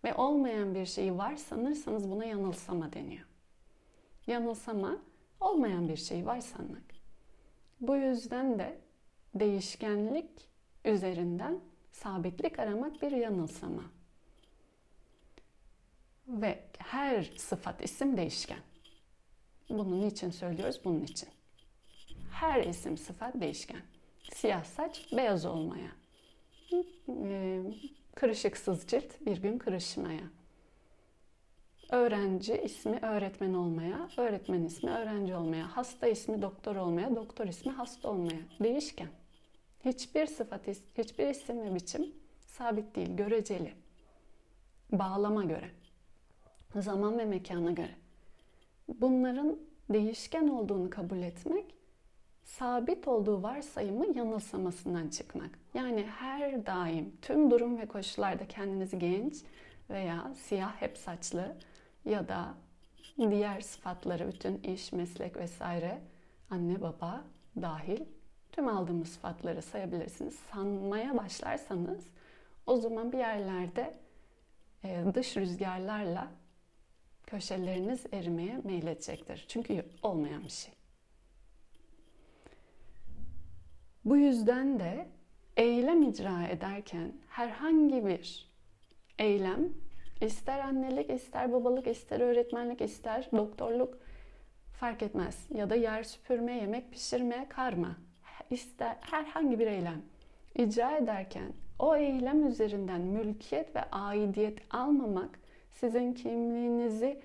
ve 0.04 0.14
olmayan 0.14 0.74
bir 0.74 0.86
şeyi 0.86 1.18
var 1.18 1.36
sanırsanız 1.36 2.10
buna 2.10 2.24
yanılsama 2.24 2.92
deniyor. 2.92 3.26
Yanılsama 4.26 4.98
olmayan 5.40 5.88
bir 5.88 5.96
şeyi 5.96 6.26
var 6.26 6.40
sanmak. 6.40 6.82
Bu 7.80 7.96
yüzden 7.96 8.58
de 8.58 8.78
değişkenlik 9.34 10.30
üzerinden 10.84 11.60
sabitlik 11.92 12.58
aramak 12.58 13.02
bir 13.02 13.10
yanılsama. 13.12 13.82
Ve 16.28 16.58
her 16.78 17.22
sıfat 17.22 17.84
isim 17.84 18.16
değişken. 18.16 18.58
Bunun 19.70 20.02
için 20.02 20.30
söylüyoruz? 20.30 20.80
Bunun 20.84 21.02
için. 21.02 21.28
Her 22.32 22.64
isim 22.64 22.98
sıfat 22.98 23.40
değişken. 23.40 23.82
Siyah 24.32 24.64
saç 24.64 25.08
beyaz 25.12 25.46
olmaya. 25.46 25.90
Ee, 27.08 27.62
kırışıksız 28.14 28.86
cilt 28.86 29.26
bir 29.26 29.42
gün 29.42 29.58
kırışmaya. 29.58 30.22
Öğrenci 31.90 32.62
ismi 32.62 32.98
öğretmen 33.02 33.54
olmaya, 33.54 34.08
öğretmen 34.16 34.62
ismi 34.62 34.90
öğrenci 34.90 35.34
olmaya, 35.34 35.76
hasta 35.76 36.06
ismi 36.06 36.42
doktor 36.42 36.76
olmaya, 36.76 37.16
doktor 37.16 37.46
ismi 37.46 37.72
hasta 37.72 38.08
olmaya. 38.08 38.40
Değişken. 38.60 39.08
Hiçbir 39.84 40.26
sıfat, 40.26 40.68
hiçbir 40.98 41.28
isim 41.28 41.60
ve 41.62 41.74
biçim 41.74 42.14
sabit 42.46 42.96
değil, 42.96 43.16
göreceli. 43.16 43.74
Bağlama 44.92 45.44
göre. 45.44 45.70
Zaman 46.74 47.18
ve 47.18 47.24
mekana 47.24 47.70
göre. 47.70 47.94
Bunların 49.00 49.58
değişken 49.90 50.48
olduğunu 50.48 50.90
kabul 50.90 51.18
etmek, 51.18 51.74
sabit 52.44 53.08
olduğu 53.08 53.42
varsayımı 53.42 54.18
yanılsamasından 54.18 55.08
çıkmak. 55.08 55.50
Yani 55.74 56.02
her 56.02 56.66
daim 56.66 57.12
tüm 57.22 57.50
durum 57.50 57.78
ve 57.78 57.86
koşullarda 57.86 58.48
kendinizi 58.48 58.98
genç 58.98 59.34
veya 59.90 60.34
siyah 60.34 60.72
hep 60.82 60.98
saçlı 60.98 61.56
ya 62.04 62.28
da 62.28 62.54
diğer 63.18 63.60
sıfatları 63.60 64.28
bütün 64.28 64.58
iş, 64.58 64.92
meslek 64.92 65.36
vesaire 65.36 65.98
anne 66.50 66.80
baba 66.80 67.24
dahil 67.62 68.00
tüm 68.52 68.68
aldığımız 68.68 69.08
sıfatları 69.08 69.62
sayabilirsiniz. 69.62 70.38
Sanmaya 70.52 71.16
başlarsanız 71.16 72.06
o 72.66 72.76
zaman 72.76 73.12
bir 73.12 73.18
yerlerde 73.18 73.94
e, 74.84 75.04
dış 75.14 75.36
rüzgarlarla 75.36 76.30
köşeleriniz 77.26 78.06
erimeye 78.12 78.60
meyledecektir. 78.64 79.44
Çünkü 79.48 79.84
olmayan 80.02 80.44
bir 80.44 80.48
şey. 80.48 80.72
Bu 84.04 84.16
yüzden 84.16 84.80
de 84.80 85.06
eylem 85.56 86.02
icra 86.02 86.46
ederken 86.46 87.12
herhangi 87.28 88.06
bir 88.06 88.50
eylem 89.18 89.68
ister 90.20 90.58
annelik, 90.58 91.10
ister 91.10 91.52
babalık, 91.52 91.86
ister 91.86 92.20
öğretmenlik, 92.20 92.80
ister 92.80 93.28
doktorluk 93.32 93.98
fark 94.80 95.02
etmez. 95.02 95.46
Ya 95.54 95.70
da 95.70 95.74
yer 95.74 96.02
süpürme, 96.02 96.52
yemek 96.52 96.92
pişirme, 96.92 97.46
karma. 97.48 97.96
İster 98.50 98.96
herhangi 99.00 99.58
bir 99.58 99.66
eylem 99.66 100.02
icra 100.54 100.96
ederken 100.96 101.52
o 101.78 101.96
eylem 101.96 102.46
üzerinden 102.46 103.00
mülkiyet 103.00 103.76
ve 103.76 103.82
aidiyet 103.92 104.58
almamak 104.70 105.39
sizin 105.80 106.12
kimliğinizi 106.12 107.20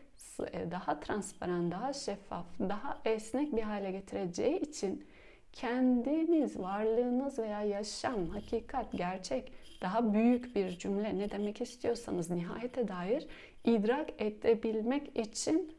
e, 0.51 0.71
daha 0.71 0.99
transparan, 0.99 1.71
daha 1.71 1.93
şeffaf, 1.93 2.45
daha 2.59 3.01
esnek 3.05 3.55
bir 3.55 3.61
hale 3.61 3.91
getireceği 3.91 4.59
için 4.59 5.05
kendiniz, 5.53 6.59
varlığınız 6.59 7.39
veya 7.39 7.61
yaşam, 7.61 8.27
hakikat, 8.27 8.91
gerçek, 8.91 9.51
daha 9.81 10.13
büyük 10.13 10.55
bir 10.55 10.77
cümle 10.77 11.17
ne 11.17 11.31
demek 11.31 11.61
istiyorsanız 11.61 12.29
nihayete 12.29 12.87
dair 12.87 13.27
idrak 13.63 14.21
edebilmek 14.21 15.19
için 15.19 15.73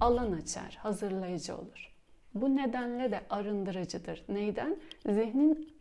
alan 0.00 0.32
açar, 0.32 0.78
hazırlayıcı 0.82 1.56
olur. 1.56 1.92
Bu 2.34 2.56
nedenle 2.56 3.10
de 3.10 3.20
arındırıcıdır. 3.30 4.24
Neyden? 4.28 4.76
Zihnin 5.06 5.72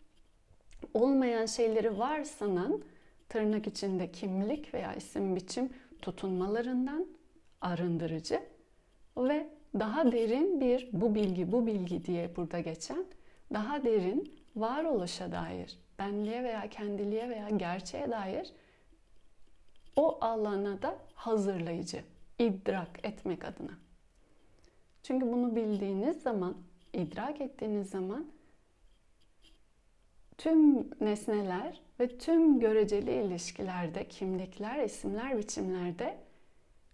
olmayan 0.93 1.45
şeyleri 1.45 1.99
var 1.99 2.23
sanan 2.23 2.81
tırnak 3.29 3.67
içinde 3.67 4.11
kimlik 4.11 4.73
veya 4.73 4.93
isim 4.93 5.35
biçim 5.35 5.69
tutunmalarından 6.01 7.07
arındırıcı 7.61 8.41
ve 9.17 9.49
daha 9.79 10.11
derin 10.11 10.61
bir 10.61 10.89
bu 10.93 11.15
bilgi 11.15 11.51
bu 11.51 11.65
bilgi 11.67 12.05
diye 12.05 12.35
burada 12.35 12.59
geçen 12.59 13.05
daha 13.53 13.83
derin 13.83 14.33
varoluşa 14.55 15.31
dair, 15.31 15.79
benliğe 15.99 16.43
veya 16.43 16.69
kendiliğe 16.69 17.29
veya 17.29 17.49
gerçeğe 17.49 18.11
dair 18.11 18.53
o 19.95 20.17
alana 20.21 20.81
da 20.81 20.97
hazırlayıcı, 21.13 22.03
idrak 22.39 23.05
etmek 23.05 23.45
adına. 23.45 23.71
Çünkü 25.03 25.31
bunu 25.31 25.55
bildiğiniz 25.55 26.21
zaman, 26.21 26.55
idrak 26.93 27.41
ettiğiniz 27.41 27.89
zaman 27.89 28.25
tüm 30.37 30.89
nesneler 31.01 31.81
ve 31.99 32.17
tüm 32.17 32.59
göreceli 32.59 33.11
ilişkilerde, 33.11 34.07
kimlikler, 34.07 34.83
isimler, 34.83 35.37
biçimlerde 35.37 36.17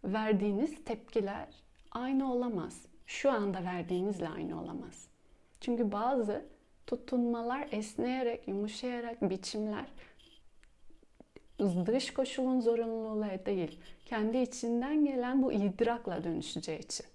verdiğiniz 0.03 0.83
tepkiler 0.85 1.47
aynı 1.91 2.33
olamaz. 2.33 2.85
Şu 3.05 3.31
anda 3.31 3.63
verdiğinizle 3.63 4.29
aynı 4.29 4.61
olamaz. 4.61 5.07
Çünkü 5.61 5.91
bazı 5.91 6.45
tutunmalar 6.87 7.67
esneyerek, 7.71 8.47
yumuşayarak 8.47 9.29
biçimler 9.29 9.85
dış 11.59 12.13
koşulun 12.13 12.61
zorunluluğu 12.61 13.45
değil, 13.45 13.79
kendi 14.05 14.37
içinden 14.37 15.05
gelen 15.05 15.43
bu 15.43 15.51
idrakla 15.51 16.23
dönüşeceği 16.23 16.79
için. 16.79 17.05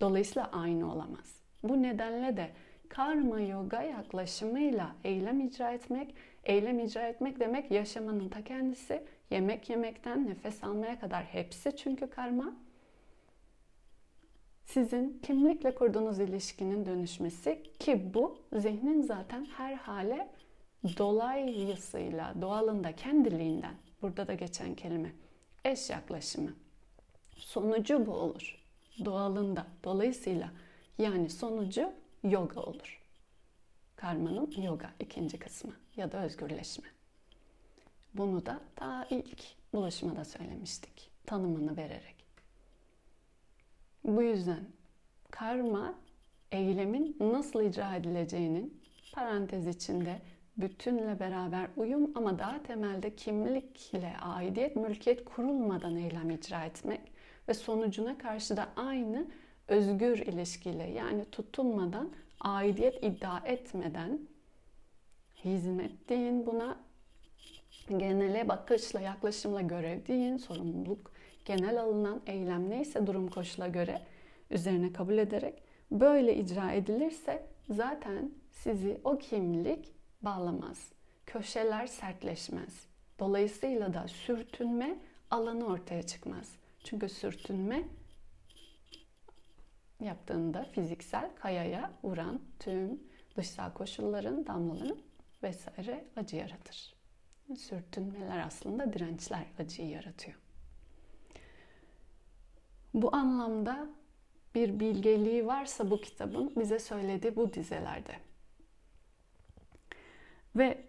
Dolayısıyla 0.00 0.50
aynı 0.52 0.92
olamaz. 0.92 1.38
Bu 1.62 1.82
nedenle 1.82 2.36
de 2.36 2.50
karma 2.88 3.40
yoga 3.40 3.82
yaklaşımıyla 3.82 4.94
eylem 5.04 5.40
icra 5.40 5.70
etmek, 5.72 6.14
eylem 6.44 6.80
icra 6.80 7.08
etmek 7.08 7.40
demek 7.40 7.70
yaşamanın 7.70 8.28
ta 8.28 8.44
kendisi, 8.44 9.02
yemek 9.30 9.70
yemekten 9.70 10.26
nefes 10.26 10.64
almaya 10.64 11.00
kadar 11.00 11.24
hepsi 11.24 11.76
çünkü 11.76 12.10
karma 12.10 12.52
sizin 14.64 15.20
kimlikle 15.22 15.74
kurduğunuz 15.74 16.20
ilişkinin 16.20 16.86
dönüşmesi 16.86 17.62
ki 17.78 18.14
bu 18.14 18.38
zihnin 18.52 19.02
zaten 19.02 19.44
her 19.44 19.74
hale 19.74 20.28
dolayısıyla, 20.98 22.34
doğalında, 22.40 22.92
kendiliğinden, 22.96 23.74
burada 24.02 24.26
da 24.26 24.34
geçen 24.34 24.74
kelime, 24.74 25.12
eş 25.64 25.90
yaklaşımı. 25.90 26.50
Sonucu 27.36 28.06
bu 28.06 28.12
olur. 28.12 28.64
Doğalında, 29.04 29.66
dolayısıyla 29.84 30.50
yani 30.98 31.30
sonucu 31.30 31.92
yoga 32.30 32.60
olur. 32.60 33.02
Karmanın 33.96 34.50
yoga 34.62 34.90
ikinci 35.00 35.38
kısmı 35.38 35.72
ya 35.96 36.12
da 36.12 36.24
özgürleşme. 36.24 36.88
Bunu 38.14 38.46
da 38.46 38.60
daha 38.80 39.06
ilk 39.10 39.42
buluşmada 39.72 40.24
söylemiştik. 40.24 41.10
Tanımını 41.26 41.76
vererek. 41.76 42.16
Bu 44.04 44.22
yüzden 44.22 44.64
karma 45.30 45.94
eylemin 46.52 47.16
nasıl 47.20 47.62
icra 47.62 47.96
edileceğinin 47.96 48.80
parantez 49.12 49.66
içinde 49.66 50.20
bütünle 50.56 51.20
beraber 51.20 51.68
uyum 51.76 52.10
ama 52.14 52.38
daha 52.38 52.62
temelde 52.62 53.16
kimlikle 53.16 54.16
aidiyet, 54.20 54.76
mülkiyet 54.76 55.24
kurulmadan 55.24 55.96
eylem 55.96 56.30
icra 56.30 56.64
etmek 56.64 57.00
ve 57.48 57.54
sonucuna 57.54 58.18
karşı 58.18 58.56
da 58.56 58.68
aynı 58.76 59.26
özgür 59.68 60.18
ilişkiyle 60.18 60.90
yani 60.90 61.24
tutunmadan, 61.24 62.10
aidiyet 62.40 63.04
iddia 63.04 63.38
etmeden 63.38 64.20
hizmet 65.44 66.08
deyin 66.08 66.46
buna 66.46 66.78
genele 67.96 68.48
bakışla, 68.48 69.00
yaklaşımla 69.00 69.60
görev 69.60 70.06
deyin, 70.06 70.36
sorumluluk 70.36 71.12
genel 71.44 71.80
alınan 71.80 72.20
eylem 72.26 72.70
neyse 72.70 73.06
durum 73.06 73.28
koşula 73.28 73.68
göre 73.68 74.02
üzerine 74.50 74.92
kabul 74.92 75.18
ederek 75.18 75.62
böyle 75.90 76.36
icra 76.36 76.72
edilirse 76.72 77.46
zaten 77.70 78.30
sizi 78.50 79.00
o 79.04 79.18
kimlik 79.18 79.92
bağlamaz. 80.22 80.92
Köşeler 81.26 81.86
sertleşmez. 81.86 82.86
Dolayısıyla 83.18 83.94
da 83.94 84.08
sürtünme 84.08 84.98
alanı 85.30 85.66
ortaya 85.66 86.02
çıkmaz. 86.02 86.52
Çünkü 86.84 87.08
sürtünme 87.08 87.82
yaptığında 90.00 90.64
fiziksel 90.64 91.30
kayaya 91.34 91.92
vuran 92.02 92.40
tüm 92.58 93.00
dışsal 93.36 93.72
koşulların, 93.72 94.46
damlaların 94.46 94.98
vesaire 95.42 96.04
acı 96.16 96.36
yaratır. 96.36 96.94
Sürtünmeler 97.56 98.46
aslında 98.46 98.92
dirençler 98.92 99.46
acıyı 99.58 99.88
yaratıyor. 99.88 100.38
Bu 102.94 103.16
anlamda 103.16 103.88
bir 104.54 104.80
bilgeliği 104.80 105.46
varsa 105.46 105.90
bu 105.90 106.00
kitabın 106.00 106.52
bize 106.56 106.78
söylediği 106.78 107.36
bu 107.36 107.52
dizelerde. 107.52 108.12
Ve 110.56 110.84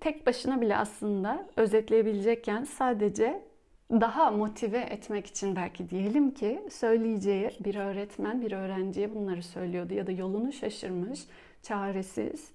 tek 0.00 0.26
başına 0.26 0.60
bile 0.60 0.76
aslında 0.76 1.48
özetleyebilecekken 1.56 2.64
sadece 2.64 3.53
daha 3.90 4.30
motive 4.30 4.78
etmek 4.78 5.26
için 5.26 5.56
belki 5.56 5.90
diyelim 5.90 6.30
ki 6.30 6.62
söyleyeceği 6.70 7.50
bir 7.60 7.74
öğretmen 7.74 8.42
bir 8.42 8.52
öğrenciye 8.52 9.14
bunları 9.14 9.42
söylüyordu 9.42 9.94
ya 9.94 10.06
da 10.06 10.12
yolunu 10.12 10.52
şaşırmış, 10.52 11.20
çaresiz 11.62 12.52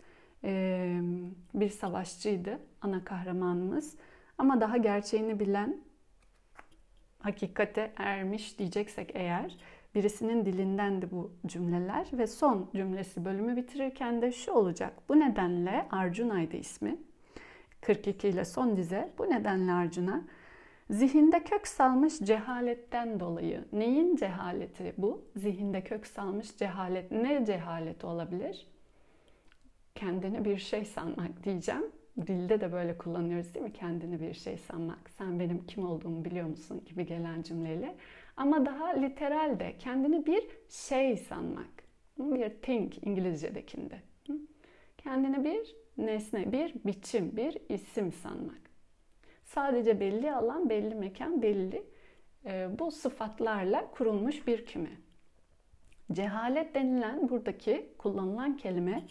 bir 1.53 1.69
savaşçıydı 1.69 2.59
ana 2.81 3.03
kahramanımız. 3.03 3.95
Ama 4.37 4.61
daha 4.61 4.77
gerçeğini 4.77 5.39
bilen 5.39 5.77
hakikate 7.19 7.91
ermiş 7.97 8.59
diyeceksek 8.59 9.11
eğer 9.13 9.57
birisinin 9.95 10.45
dilinden 10.45 11.01
de 11.01 11.11
bu 11.11 11.31
cümleler 11.45 12.07
ve 12.13 12.27
son 12.27 12.69
cümlesi 12.75 13.25
bölümü 13.25 13.55
bitirirken 13.55 14.21
de 14.21 14.31
şu 14.31 14.51
olacak. 14.51 14.93
Bu 15.09 15.19
nedenle 15.19 15.87
Arjuna'ydı 15.91 16.57
ismi. 16.57 16.97
42 17.81 18.27
ile 18.27 18.45
son 18.45 18.77
dize. 18.77 19.13
Bu 19.17 19.29
nedenle 19.29 19.71
Arjuna 19.71 20.23
zihinde 20.89 21.43
kök 21.43 21.67
salmış 21.67 22.19
cehaletten 22.19 23.19
dolayı. 23.19 23.65
Neyin 23.73 24.15
cehaleti 24.15 24.93
bu? 24.97 25.25
Zihinde 25.36 25.84
kök 25.84 26.08
salmış 26.08 26.58
cehalet. 26.58 27.12
Ne 27.12 27.45
cehaleti 27.45 28.06
olabilir? 28.06 28.67
Kendini 29.95 30.45
bir 30.45 30.58
şey 30.58 30.86
sanmak 30.86 31.43
diyeceğim 31.43 31.91
dilde 32.28 32.62
de 32.62 32.71
böyle 32.71 32.97
kullanıyoruz 32.97 33.54
değil 33.54 33.65
mi? 33.65 33.73
Kendini 33.73 34.19
bir 34.19 34.34
şey 34.34 34.58
sanmak. 34.58 35.10
Sen 35.10 35.39
benim 35.39 35.65
kim 35.65 35.86
olduğumu 35.86 36.25
biliyor 36.25 36.47
musun 36.47 36.82
gibi 36.86 37.06
gelen 37.06 37.41
cümleyle. 37.41 37.95
Ama 38.38 38.65
daha 38.65 38.88
literal 38.88 39.60
de 39.60 39.78
kendini 39.80 40.25
bir 40.25 40.43
şey 40.69 41.17
sanmak. 41.17 41.84
Bir 42.17 42.49
think 42.49 43.08
İngilizce'dekinde. 43.08 44.02
Kendini 44.97 45.43
bir 45.43 45.75
nesne, 45.97 46.52
bir 46.52 46.73
biçim, 46.86 47.38
bir 47.38 47.58
isim 47.69 48.12
sanmak. 48.12 48.68
Sadece 49.49 49.99
belli 49.99 50.33
alan, 50.33 50.69
belli 50.69 50.95
mekan, 50.95 51.41
belli 51.41 51.83
e, 52.45 52.79
bu 52.79 52.91
sıfatlarla 52.91 53.91
kurulmuş 53.91 54.47
bir 54.47 54.65
küme. 54.65 54.89
Cehalet 56.12 56.75
denilen 56.75 57.29
buradaki 57.29 57.93
kullanılan 57.97 58.57
kelime 58.57 59.03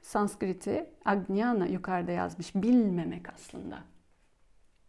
Sanskrit'i 0.00 0.86
Ajnana 1.04 1.66
yukarıda 1.66 2.12
yazmış. 2.12 2.54
Bilmemek 2.54 3.28
aslında. 3.28 3.78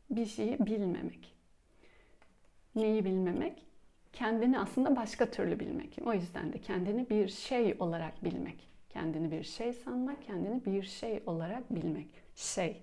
Bir 0.09 0.25
şeyi 0.25 0.59
bilmemek. 0.59 1.35
Neyi 2.75 3.05
bilmemek? 3.05 3.65
Kendini 4.13 4.59
aslında 4.59 4.95
başka 4.95 5.31
türlü 5.31 5.59
bilmek. 5.59 5.99
O 6.05 6.13
yüzden 6.13 6.53
de 6.53 6.57
kendini 6.57 7.09
bir 7.09 7.27
şey 7.27 7.75
olarak 7.79 8.23
bilmek. 8.23 8.69
Kendini 8.89 9.31
bir 9.31 9.43
şey 9.43 9.73
sanmak, 9.73 10.23
kendini 10.23 10.65
bir 10.65 10.83
şey 10.83 11.23
olarak 11.25 11.75
bilmek. 11.75 12.07
Şey. 12.35 12.81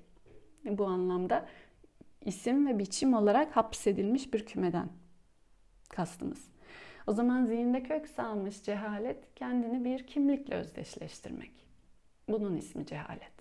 Bu 0.65 0.87
anlamda 0.87 1.47
isim 2.25 2.67
ve 2.67 2.79
biçim 2.79 3.15
olarak 3.15 3.57
hapsedilmiş 3.57 4.35
bir 4.35 4.47
kümeden 4.47 4.89
kastımız. 5.89 6.49
O 7.07 7.13
zaman 7.13 7.45
zihinde 7.45 7.83
kök 7.83 8.09
salmış 8.09 8.63
cehalet 8.63 9.35
kendini 9.35 9.85
bir 9.85 10.07
kimlikle 10.07 10.55
özdeşleştirmek. 10.55 11.53
Bunun 12.29 12.57
ismi 12.57 12.87
cehalet. 12.87 13.33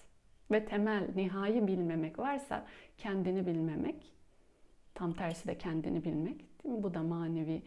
Ve 0.52 0.66
temel, 0.66 1.10
nihai 1.16 1.68
bilmemek 1.68 2.20
varsa 2.20 2.66
kendini 2.98 3.46
bilmemek, 3.48 4.14
Tam 5.00 5.14
tersi 5.14 5.48
de 5.48 5.58
kendini 5.58 6.04
bilmek. 6.04 6.64
Değil 6.64 6.76
mi? 6.76 6.84
Bu 6.84 6.94
da 6.94 7.04
manevi 7.04 7.62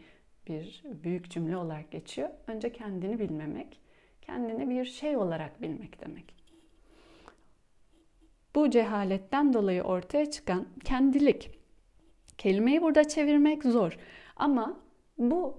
bir 0.47 0.83
büyük 1.03 1.31
cümle 1.31 1.57
olarak 1.57 1.91
geçiyor. 1.91 2.29
Önce 2.47 2.71
kendini 2.71 3.19
bilmemek, 3.19 3.81
kendini 4.21 4.69
bir 4.69 4.85
şey 4.85 5.17
olarak 5.17 5.61
bilmek 5.61 6.01
demek. 6.01 6.42
Bu 8.55 8.69
cehaletten 8.69 9.53
dolayı 9.53 9.83
ortaya 9.83 10.31
çıkan 10.31 10.67
kendilik. 10.83 11.51
Kelimeyi 12.37 12.81
burada 12.81 13.07
çevirmek 13.07 13.63
zor 13.63 13.97
ama 14.35 14.79
bu 15.17 15.57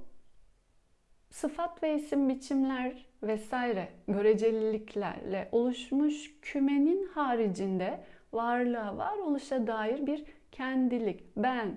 sıfat 1.31 1.83
ve 1.83 1.95
isim 1.95 2.29
biçimler 2.29 3.07
vesaire 3.23 3.89
göreceliliklerle 4.09 5.49
oluşmuş 5.53 6.35
kümenin 6.43 7.07
haricinde 7.07 8.01
varlığa, 8.33 8.97
varoluşa 8.97 9.67
dair 9.67 10.07
bir 10.07 10.25
kendilik, 10.53 11.37
ben 11.37 11.77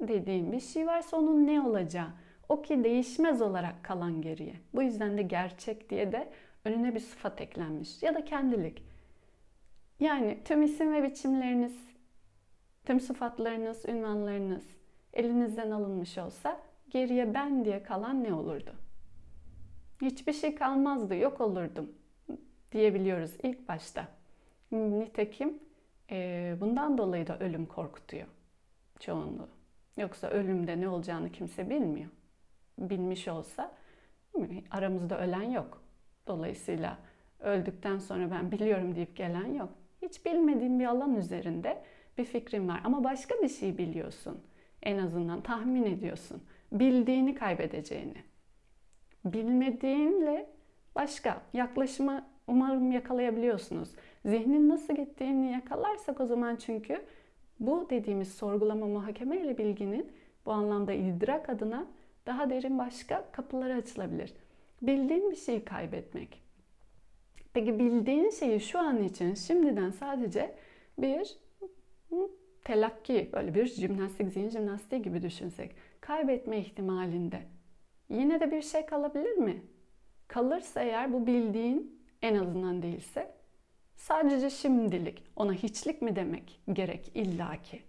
dediğim 0.00 0.52
bir 0.52 0.60
şey 0.60 0.86
varsa 0.86 1.16
onun 1.16 1.46
ne 1.46 1.60
olacağı, 1.60 2.08
o 2.48 2.62
ki 2.62 2.84
değişmez 2.84 3.42
olarak 3.42 3.84
kalan 3.84 4.22
geriye. 4.22 4.54
Bu 4.74 4.82
yüzden 4.82 5.18
de 5.18 5.22
gerçek 5.22 5.90
diye 5.90 6.12
de 6.12 6.28
önüne 6.64 6.94
bir 6.94 7.00
sıfat 7.00 7.40
eklenmiş 7.40 8.02
ya 8.02 8.14
da 8.14 8.24
kendilik. 8.24 8.89
Yani 10.00 10.38
tüm 10.44 10.62
isim 10.62 10.92
ve 10.92 11.02
biçimleriniz, 11.02 11.88
tüm 12.84 13.00
sıfatlarınız, 13.00 13.84
ünvanlarınız 13.88 14.64
elinizden 15.12 15.70
alınmış 15.70 16.18
olsa 16.18 16.60
geriye 16.90 17.34
ben 17.34 17.64
diye 17.64 17.82
kalan 17.82 18.24
ne 18.24 18.34
olurdu? 18.34 18.74
Hiçbir 20.02 20.32
şey 20.32 20.54
kalmazdı, 20.54 21.16
yok 21.16 21.40
olurdum 21.40 21.92
diyebiliyoruz 22.72 23.36
ilk 23.42 23.68
başta. 23.68 24.08
Nitekim 24.72 25.58
bundan 26.60 26.98
dolayı 26.98 27.26
da 27.26 27.38
ölüm 27.38 27.66
korkutuyor 27.66 28.26
çoğunluğu. 29.00 29.48
Yoksa 29.96 30.28
ölümde 30.28 30.80
ne 30.80 30.88
olacağını 30.88 31.32
kimse 31.32 31.70
bilmiyor. 31.70 32.10
Bilmiş 32.78 33.28
olsa 33.28 33.72
aramızda 34.70 35.20
ölen 35.20 35.50
yok. 35.50 35.82
Dolayısıyla 36.26 36.98
öldükten 37.40 37.98
sonra 37.98 38.30
ben 38.30 38.52
biliyorum 38.52 38.94
deyip 38.94 39.16
gelen 39.16 39.54
yok. 39.54 39.68
Hiç 40.02 40.26
bilmediğin 40.26 40.80
bir 40.80 40.84
alan 40.84 41.14
üzerinde 41.14 41.82
bir 42.18 42.24
fikrin 42.24 42.68
var 42.68 42.80
ama 42.84 43.04
başka 43.04 43.34
bir 43.42 43.48
şey 43.48 43.78
biliyorsun. 43.78 44.40
En 44.82 44.98
azından 44.98 45.42
tahmin 45.42 45.84
ediyorsun. 45.84 46.42
Bildiğini 46.72 47.34
kaybedeceğini. 47.34 48.16
Bilmediğinle 49.24 50.50
başka 50.94 51.42
yaklaşımı 51.52 52.24
umarım 52.46 52.92
yakalayabiliyorsunuz. 52.92 53.88
Zihnin 54.24 54.68
nasıl 54.68 54.94
gittiğini 54.94 55.52
yakalarsak 55.52 56.20
o 56.20 56.26
zaman 56.26 56.56
çünkü 56.56 57.04
bu 57.60 57.86
dediğimiz 57.90 58.34
sorgulama 58.34 58.86
muhakeme 58.86 59.40
ile 59.40 59.58
bilginin 59.58 60.12
bu 60.46 60.52
anlamda 60.52 60.92
idrak 60.92 61.48
adına 61.48 61.86
daha 62.26 62.50
derin 62.50 62.78
başka 62.78 63.24
kapıları 63.32 63.74
açılabilir. 63.74 64.34
Bildiğin 64.82 65.30
bir 65.30 65.36
şeyi 65.36 65.64
kaybetmek. 65.64 66.42
Peki 67.52 67.78
bildiğin 67.78 68.30
şeyi 68.30 68.60
şu 68.60 68.78
an 68.78 69.02
için 69.02 69.34
şimdiden 69.34 69.90
sadece 69.90 70.54
bir 70.98 71.38
telakki, 72.64 73.30
böyle 73.32 73.54
bir 73.54 73.66
jimnastik, 73.66 74.28
zihin 74.28 74.50
jimnastiği 74.50 75.02
gibi 75.02 75.22
düşünsek, 75.22 75.74
kaybetme 76.00 76.58
ihtimalinde 76.58 77.42
yine 78.08 78.40
de 78.40 78.50
bir 78.50 78.62
şey 78.62 78.86
kalabilir 78.86 79.32
mi? 79.36 79.62
Kalırsa 80.28 80.82
eğer 80.82 81.12
bu 81.12 81.26
bildiğin 81.26 82.00
en 82.22 82.34
azından 82.34 82.82
değilse 82.82 83.34
sadece 83.96 84.50
şimdilik 84.50 85.24
ona 85.36 85.52
hiçlik 85.52 86.02
mi 86.02 86.16
demek 86.16 86.60
gerek 86.72 87.10
illaki. 87.14 87.82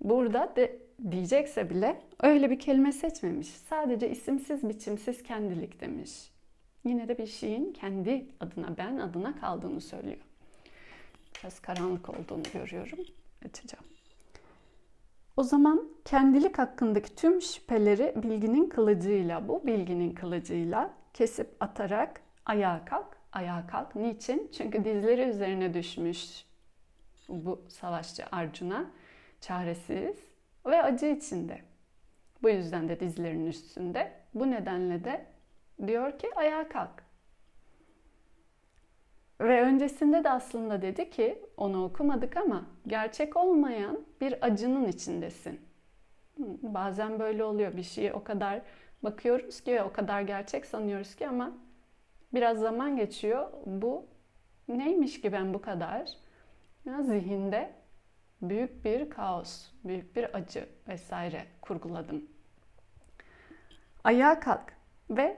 Burada 0.00 0.52
de 0.56 0.78
diyecekse 1.10 1.70
bile 1.70 2.00
öyle 2.20 2.50
bir 2.50 2.58
kelime 2.58 2.92
seçmemiş. 2.92 3.48
Sadece 3.48 4.10
isimsiz 4.10 4.68
biçimsiz 4.68 5.22
kendilik 5.22 5.80
demiş. 5.80 6.31
Yine 6.84 7.08
de 7.08 7.18
bir 7.18 7.26
şeyin 7.26 7.72
kendi 7.72 8.26
adına, 8.40 8.76
ben 8.78 8.96
adına 8.96 9.40
kaldığını 9.40 9.80
söylüyor. 9.80 10.18
Biraz 11.34 11.60
karanlık 11.60 12.08
olduğunu 12.08 12.42
görüyorum. 12.52 12.98
Açacağım. 13.46 13.84
O 15.36 15.42
zaman 15.42 15.88
kendilik 16.04 16.58
hakkındaki 16.58 17.14
tüm 17.14 17.42
şüpheleri 17.42 18.14
bilginin 18.22 18.68
kılıcıyla, 18.68 19.48
bu 19.48 19.66
bilginin 19.66 20.14
kılıcıyla 20.14 20.94
kesip 21.14 21.56
atarak 21.60 22.20
ayağa 22.46 22.84
kalk, 22.84 23.16
ayağa 23.32 23.66
kalk. 23.66 23.96
Niçin? 23.96 24.50
Çünkü 24.58 24.84
dizleri 24.84 25.22
üzerine 25.22 25.74
düşmüş 25.74 26.44
bu 27.28 27.62
savaşçı 27.68 28.24
Arjuna 28.32 28.90
çaresiz 29.40 30.16
ve 30.66 30.82
acı 30.82 31.06
içinde. 31.06 31.60
Bu 32.42 32.50
yüzden 32.50 32.88
de 32.88 33.00
dizlerinin 33.00 33.46
üstünde. 33.46 34.12
Bu 34.34 34.50
nedenle 34.50 35.04
de 35.04 35.26
diyor 35.86 36.18
ki 36.18 36.30
ayağa 36.36 36.68
kalk. 36.68 37.04
Ve 39.40 39.62
öncesinde 39.62 40.24
de 40.24 40.30
aslında 40.30 40.82
dedi 40.82 41.10
ki 41.10 41.42
onu 41.56 41.84
okumadık 41.84 42.36
ama 42.36 42.66
gerçek 42.86 43.36
olmayan 43.36 44.00
bir 44.20 44.46
acının 44.46 44.88
içindesin. 44.88 45.60
Bazen 46.62 47.18
böyle 47.18 47.44
oluyor 47.44 47.76
bir 47.76 47.82
şeyi 47.82 48.12
o 48.12 48.24
kadar 48.24 48.62
bakıyoruz 49.02 49.60
ki 49.60 49.82
o 49.82 49.92
kadar 49.92 50.20
gerçek 50.20 50.66
sanıyoruz 50.66 51.14
ki 51.14 51.28
ama 51.28 51.52
biraz 52.34 52.58
zaman 52.58 52.96
geçiyor. 52.96 53.52
Bu 53.66 54.06
neymiş 54.68 55.20
ki 55.20 55.32
ben 55.32 55.54
bu 55.54 55.60
kadar 55.60 56.10
ya 56.84 57.02
zihinde 57.02 57.72
büyük 58.42 58.84
bir 58.84 59.10
kaos, 59.10 59.70
büyük 59.84 60.16
bir 60.16 60.36
acı 60.36 60.68
vesaire 60.88 61.44
kurguladım. 61.60 62.26
Ayağa 64.04 64.40
kalk 64.40 64.72
ve 65.10 65.36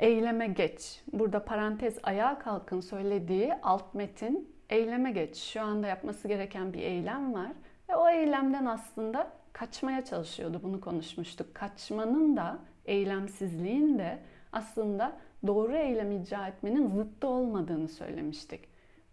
eyleme 0.00 0.46
geç. 0.46 1.02
Burada 1.12 1.44
parantez 1.44 1.98
ayağa 2.02 2.38
kalkın 2.38 2.80
söylediği 2.80 3.54
alt 3.62 3.94
metin 3.94 4.56
eyleme 4.70 5.12
geç. 5.12 5.36
Şu 5.36 5.60
anda 5.60 5.86
yapması 5.86 6.28
gereken 6.28 6.72
bir 6.72 6.82
eylem 6.82 7.34
var 7.34 7.52
ve 7.88 7.96
o 7.96 8.08
eylemden 8.08 8.66
aslında 8.66 9.32
kaçmaya 9.52 10.04
çalışıyordu. 10.04 10.60
Bunu 10.62 10.80
konuşmuştuk. 10.80 11.54
Kaçmanın 11.54 12.36
da 12.36 12.58
eylemsizliğin 12.84 13.98
de 13.98 14.18
aslında 14.52 15.16
doğru 15.46 15.76
eylem 15.76 16.12
icra 16.12 16.48
etmenin 16.48 16.88
zıttı 16.88 17.28
olmadığını 17.28 17.88
söylemiştik. 17.88 18.60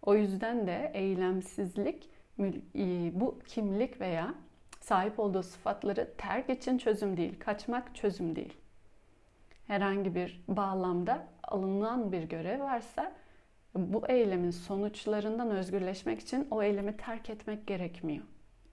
O 0.02 0.14
yüzden 0.14 0.66
de 0.66 0.90
eylemsizlik 0.94 2.10
bu 3.12 3.38
kimlik 3.46 4.00
veya 4.00 4.34
sahip 4.80 5.18
olduğu 5.18 5.42
sıfatları 5.42 6.12
terk 6.18 6.50
için 6.50 6.78
çözüm 6.78 7.16
değil, 7.16 7.40
kaçmak 7.40 7.94
çözüm 7.94 8.36
değil 8.36 8.54
herhangi 9.68 10.14
bir 10.14 10.44
bağlamda 10.48 11.26
alınan 11.42 12.12
bir 12.12 12.22
görev 12.22 12.60
varsa 12.60 13.12
bu 13.74 14.06
eylemin 14.08 14.50
sonuçlarından 14.50 15.50
özgürleşmek 15.50 16.20
için 16.20 16.48
o 16.50 16.62
eylemi 16.62 16.96
terk 16.96 17.30
etmek 17.30 17.66
gerekmiyor. 17.66 18.24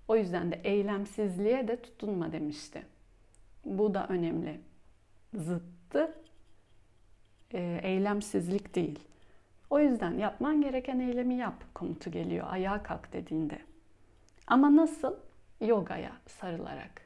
O 0.08 0.16
yüzden 0.16 0.52
de 0.52 0.62
eylemsizliğe 0.64 1.68
de 1.68 1.82
tutunma 1.82 2.32
demişti. 2.32 2.86
Bu 3.66 3.94
da 3.94 4.08
önemli. 4.08 4.60
Zıttı 5.34 6.16
e, 7.54 7.80
eylemsizlik 7.84 8.76
değil. 8.76 9.00
O 9.70 9.80
yüzden 9.80 10.18
yapman 10.18 10.62
gereken 10.62 11.00
eylemi 11.00 11.36
yap 11.36 11.64
komutu 11.74 12.12
geliyor 12.12 12.48
ayağa 12.50 12.84
kalk 12.84 13.14
dediğinde. 13.14 13.60
Ama 14.48 14.76
nasıl? 14.76 15.16
Yogaya 15.62 16.12
sarılarak. 16.28 17.02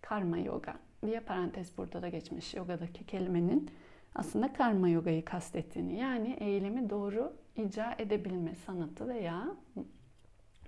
Karma 0.00 0.38
yoga 0.38 0.87
diye 1.06 1.20
parantez 1.20 1.78
burada 1.78 2.02
da 2.02 2.08
geçmiş 2.08 2.54
yogadaki 2.54 3.06
kelimenin 3.06 3.70
aslında 4.14 4.52
karma 4.52 4.88
yogayı 4.88 5.24
kastettiğini 5.24 5.98
yani 5.98 6.36
eylemi 6.40 6.90
doğru 6.90 7.36
icra 7.56 7.96
edebilme 7.98 8.54
sanatı 8.54 9.08
veya 9.08 9.56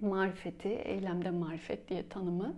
marifeti, 0.01 0.69
eylemde 0.69 1.31
marifet 1.31 1.89
diye 1.89 2.09
tanımı 2.09 2.55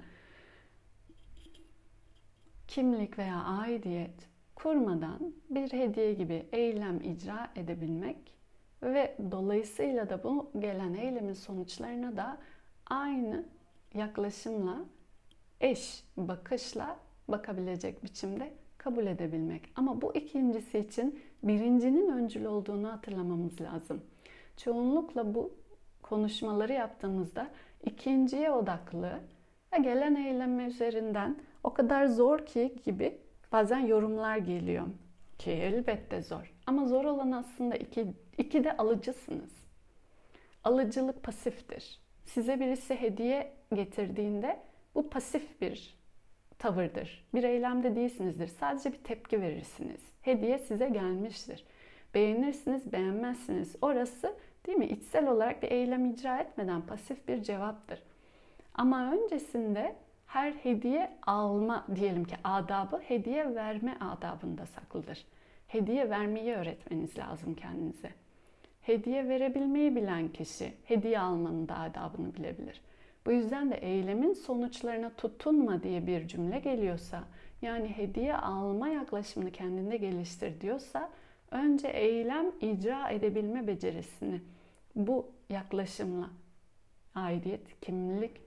kimlik 2.69 3.19
veya 3.19 3.43
aidiyet 3.45 4.29
kurmadan 4.55 5.35
bir 5.51 5.73
hediye 5.73 6.15
gibi 6.15 6.47
eylem 6.53 7.01
icra 7.01 7.51
edebilmek 7.57 8.17
ve 8.83 9.17
dolayısıyla 9.31 10.11
da 10.11 10.25
bu 10.25 10.51
gelen 10.59 10.95
eylemin 10.95 11.33
sonuçlarına 11.33 12.17
da 12.17 12.39
aynı 12.87 13.45
yaklaşımla 13.95 14.85
eş 15.61 16.05
bakışla 16.17 16.99
bakabilecek 17.33 18.05
biçimde 18.05 18.53
kabul 18.79 19.07
edebilmek. 19.07 19.63
Ama 19.77 20.03
bu 20.03 20.15
ikincisi 20.15 20.79
için 20.79 21.21
birincinin 21.43 22.13
öncül 22.13 22.45
olduğunu 22.45 22.93
hatırlamamız 22.93 23.61
lazım. 23.61 24.03
Çoğunlukla 24.57 25.35
bu 25.35 25.53
konuşmaları 26.03 26.73
yaptığımızda 26.73 27.49
ikinciye 27.85 28.51
odaklı 28.51 29.21
ve 29.73 29.79
gelen 29.79 30.15
eylem 30.15 30.61
üzerinden 30.61 31.37
o 31.65 31.75
kadar 31.75 32.07
zor 32.07 32.47
ki 32.47 32.77
gibi 32.85 33.19
bazen 33.53 33.79
yorumlar 33.79 34.37
geliyor. 34.37 34.87
Ki 35.39 35.51
elbette 35.51 36.23
zor. 36.23 36.55
Ama 36.67 36.87
zor 36.87 37.05
olan 37.05 37.33
aslında 37.33 37.77
iki, 37.77 38.07
iki 38.39 38.65
de 38.65 38.77
alıcısınız. 38.77 39.53
Alıcılık 40.65 41.23
pasiftir. 41.23 42.01
Size 42.25 42.61
birisi 42.61 42.95
hediye 42.95 43.53
getirdiğinde 43.75 44.61
Bu 44.95 45.11
pasif 45.11 45.61
bir 45.61 46.02
tavırdır. 46.63 47.25
Bir 47.35 47.45
eylemde 47.45 47.97
değilsinizdir. 47.97 48.47
Sadece 48.47 48.93
bir 48.93 48.99
tepki 48.99 49.41
verirsiniz. 49.41 50.01
Hediye 50.23 50.59
size 50.59 50.89
gelmiştir. 50.89 51.65
Beğenirsiniz, 52.15 52.93
beğenmezsiniz. 52.93 53.77
Orası 53.83 54.35
değil 54.67 54.79
mi? 54.79 54.87
İçsel 54.87 55.29
olarak 55.29 55.63
bir 55.63 55.71
eylem 55.71 56.07
icra 56.07 56.39
etmeden 56.39 56.81
pasif 56.81 57.29
bir 57.29 57.43
cevaptır. 57.43 58.03
Ama 58.75 59.13
öncesinde 59.13 59.97
her 60.27 60.53
hediye 60.53 61.11
alma 61.27 61.87
diyelim 61.95 62.25
ki 62.25 62.37
adabı 62.45 62.99
hediye 62.99 63.55
verme 63.55 63.97
adabında 64.01 64.67
saklıdır. 64.67 65.27
Hediye 65.69 66.11
vermeyi 66.11 66.55
öğretmeniz 66.55 67.19
lazım 67.19 67.55
kendinize. 67.55 68.11
Hediye 68.83 69.29
verebilmeyi 69.29 69.97
bilen 69.97 70.29
kişi 70.29 70.73
hediye 70.85 71.21
almanın 71.21 71.69
da 71.69 71.79
adabını 71.79 72.35
bilebilir. 72.35 72.81
Bu 73.27 73.33
yüzden 73.33 73.71
de 73.71 73.75
eylemin 73.75 74.33
sonuçlarına 74.33 75.11
tutunma 75.11 75.83
diye 75.83 76.07
bir 76.07 76.29
cümle 76.29 76.59
geliyorsa, 76.59 77.25
yani 77.63 77.89
hediye 77.89 78.37
alma 78.37 78.89
yaklaşımını 78.89 79.53
kendinde 79.53 79.97
geliştir 79.97 80.61
diyorsa, 80.61 81.11
önce 81.51 81.89
eylem 81.89 82.47
icra 82.61 83.11
edebilme 83.11 83.67
becerisini 83.67 84.41
bu 84.97 85.31
yaklaşımla 85.51 86.31
aidiyet, 87.15 87.81
kimlik, 87.81 88.41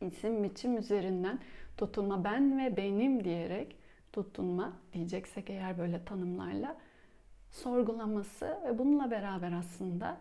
isim 0.00 0.44
biçim 0.44 0.76
üzerinden 0.78 1.38
tutunma 1.76 2.24
ben 2.24 2.58
ve 2.58 2.76
benim 2.76 3.24
diyerek 3.24 3.76
tutunma 4.12 4.72
diyeceksek 4.92 5.50
eğer 5.50 5.78
böyle 5.78 6.04
tanımlarla 6.04 6.76
sorgulaması 7.50 8.58
ve 8.64 8.78
bununla 8.78 9.10
beraber 9.10 9.52
aslında 9.52 10.16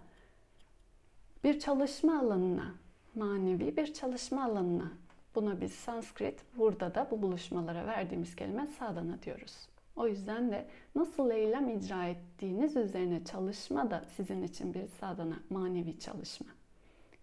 bir 1.44 1.60
çalışma 1.60 2.20
alanına, 2.20 2.76
manevi 3.16 3.78
bir 3.78 3.94
çalışma 3.94 4.44
alanına 4.44 4.92
buna 5.36 5.62
biz 5.62 5.72
Sanskrit 5.72 6.42
burada 6.58 6.96
da 6.96 7.08
bu 7.12 7.22
buluşmalara 7.22 7.88
verdiğimiz 7.88 8.36
kelime 8.36 8.68
sadhana 8.68 9.22
diyoruz. 9.24 9.68
O 9.96 10.08
yüzden 10.08 10.52
de 10.52 10.68
nasıl 10.96 11.32
eylem 11.32 11.70
icra 11.70 12.06
ettiğiniz 12.06 12.76
üzerine 12.76 13.24
çalışma 13.24 13.92
da 13.92 14.06
sizin 14.16 14.44
için 14.44 14.74
bir 14.74 14.88
sadhana, 14.88 15.40
manevi 15.50 16.00
çalışma. 16.00 16.48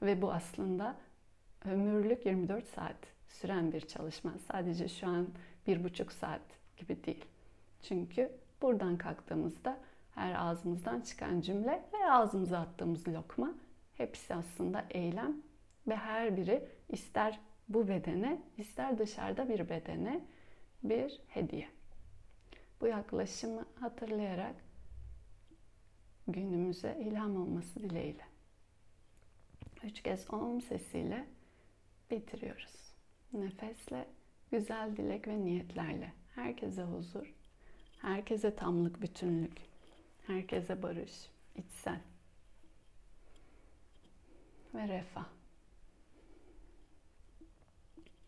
Ve 0.03 0.23
bu 0.23 0.33
aslında 0.33 0.97
ömürlük 1.65 2.27
24 2.27 2.67
saat 2.67 2.97
süren 3.29 3.73
bir 3.73 3.81
çalışma. 3.81 4.33
Sadece 4.53 4.89
şu 4.89 5.07
an 5.07 5.29
bir 5.67 5.85
buçuk 5.85 6.13
saat 6.13 6.43
gibi 6.77 7.05
değil. 7.05 7.25
Çünkü 7.83 8.33
buradan 8.63 8.97
kalktığımızda 8.97 9.79
her 10.15 10.35
ağzımızdan 10.35 11.01
çıkan 11.01 11.41
cümle 11.41 11.85
ve 11.93 12.11
ağzımıza 12.11 12.59
attığımız 12.59 13.09
lokma 13.09 13.55
hepsi 13.97 14.35
aslında 14.35 14.85
eylem 14.91 15.37
ve 15.87 15.97
her 15.97 16.37
biri 16.37 16.69
ister 16.89 17.41
bu 17.69 17.89
bedene 17.89 18.43
ister 18.59 18.99
dışarıda 18.99 19.49
bir 19.49 19.69
bedene 19.69 20.25
bir 20.83 21.21
hediye. 21.29 21.69
Bu 22.81 22.87
yaklaşımı 22.87 23.67
hatırlayarak 23.81 24.55
günümüze 26.29 26.99
ilham 27.01 27.37
olması 27.37 27.81
dileğiyle. 27.81 28.25
Üç 29.83 30.03
kez 30.03 30.33
om 30.33 30.61
sesiyle 30.61 31.27
bitiriyoruz. 32.11 32.93
Nefesle, 33.33 34.07
güzel 34.51 34.97
dilek 34.97 35.29
ve 35.29 35.45
niyetlerle. 35.45 36.13
Herkese 36.35 36.83
huzur, 36.83 37.35
herkese 37.99 38.57
tamlık, 38.57 39.03
bütünlük, 39.03 39.59
herkese 40.27 40.83
barış, 40.83 41.31
içsel 41.57 42.01
ve 44.75 44.89
refah. 44.89 45.42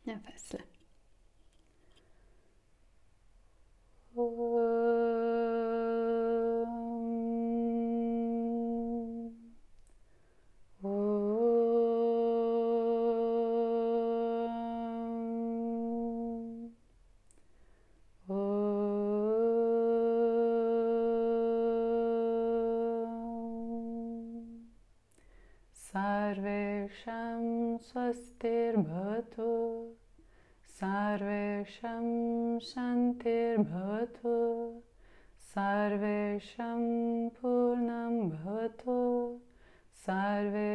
Nefesle. 0.06 0.58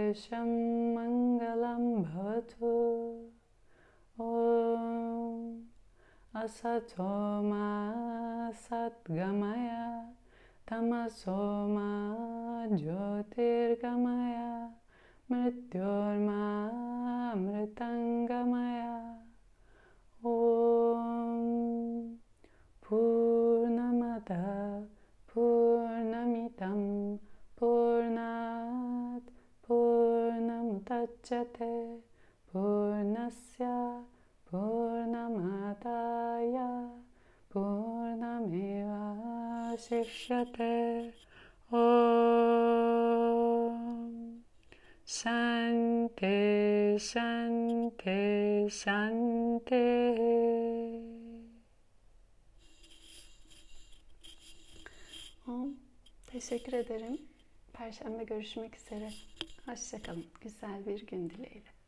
सर्वेषां 0.10 0.50
मङ्गलं 0.96 1.84
भवतु। 2.04 2.70
ॐ 4.22 5.60
असतो 6.42 7.10
मा 7.50 7.68
सद्गमय 8.62 9.70
तमसो 10.70 11.38
मा 11.76 11.90
ज्योतिर्गमय 12.76 14.38
मृत्योर्मामृतङ्गमय। 15.32 16.36
ॐ 18.90 19.19
Muccate 31.30 32.02
Purnasya 32.52 34.02
Purnamadaya 34.50 35.30
Purnameva 37.54 39.04
Shikshate 39.78 41.14
Om 41.72 41.86
Shanti 45.06 46.98
Shanti 46.98 48.68
Shanti 48.72 49.86
Teşekkür 56.28 56.74
ederim. 56.74 57.22
Perşembe 57.74 58.24
görüşmek 58.24 58.76
üzere. 58.76 59.10
Hoşçakalın. 59.70 60.26
Güzel 60.42 60.86
bir 60.86 61.08
gün 61.08 61.30
dileğiyle. 61.30 61.79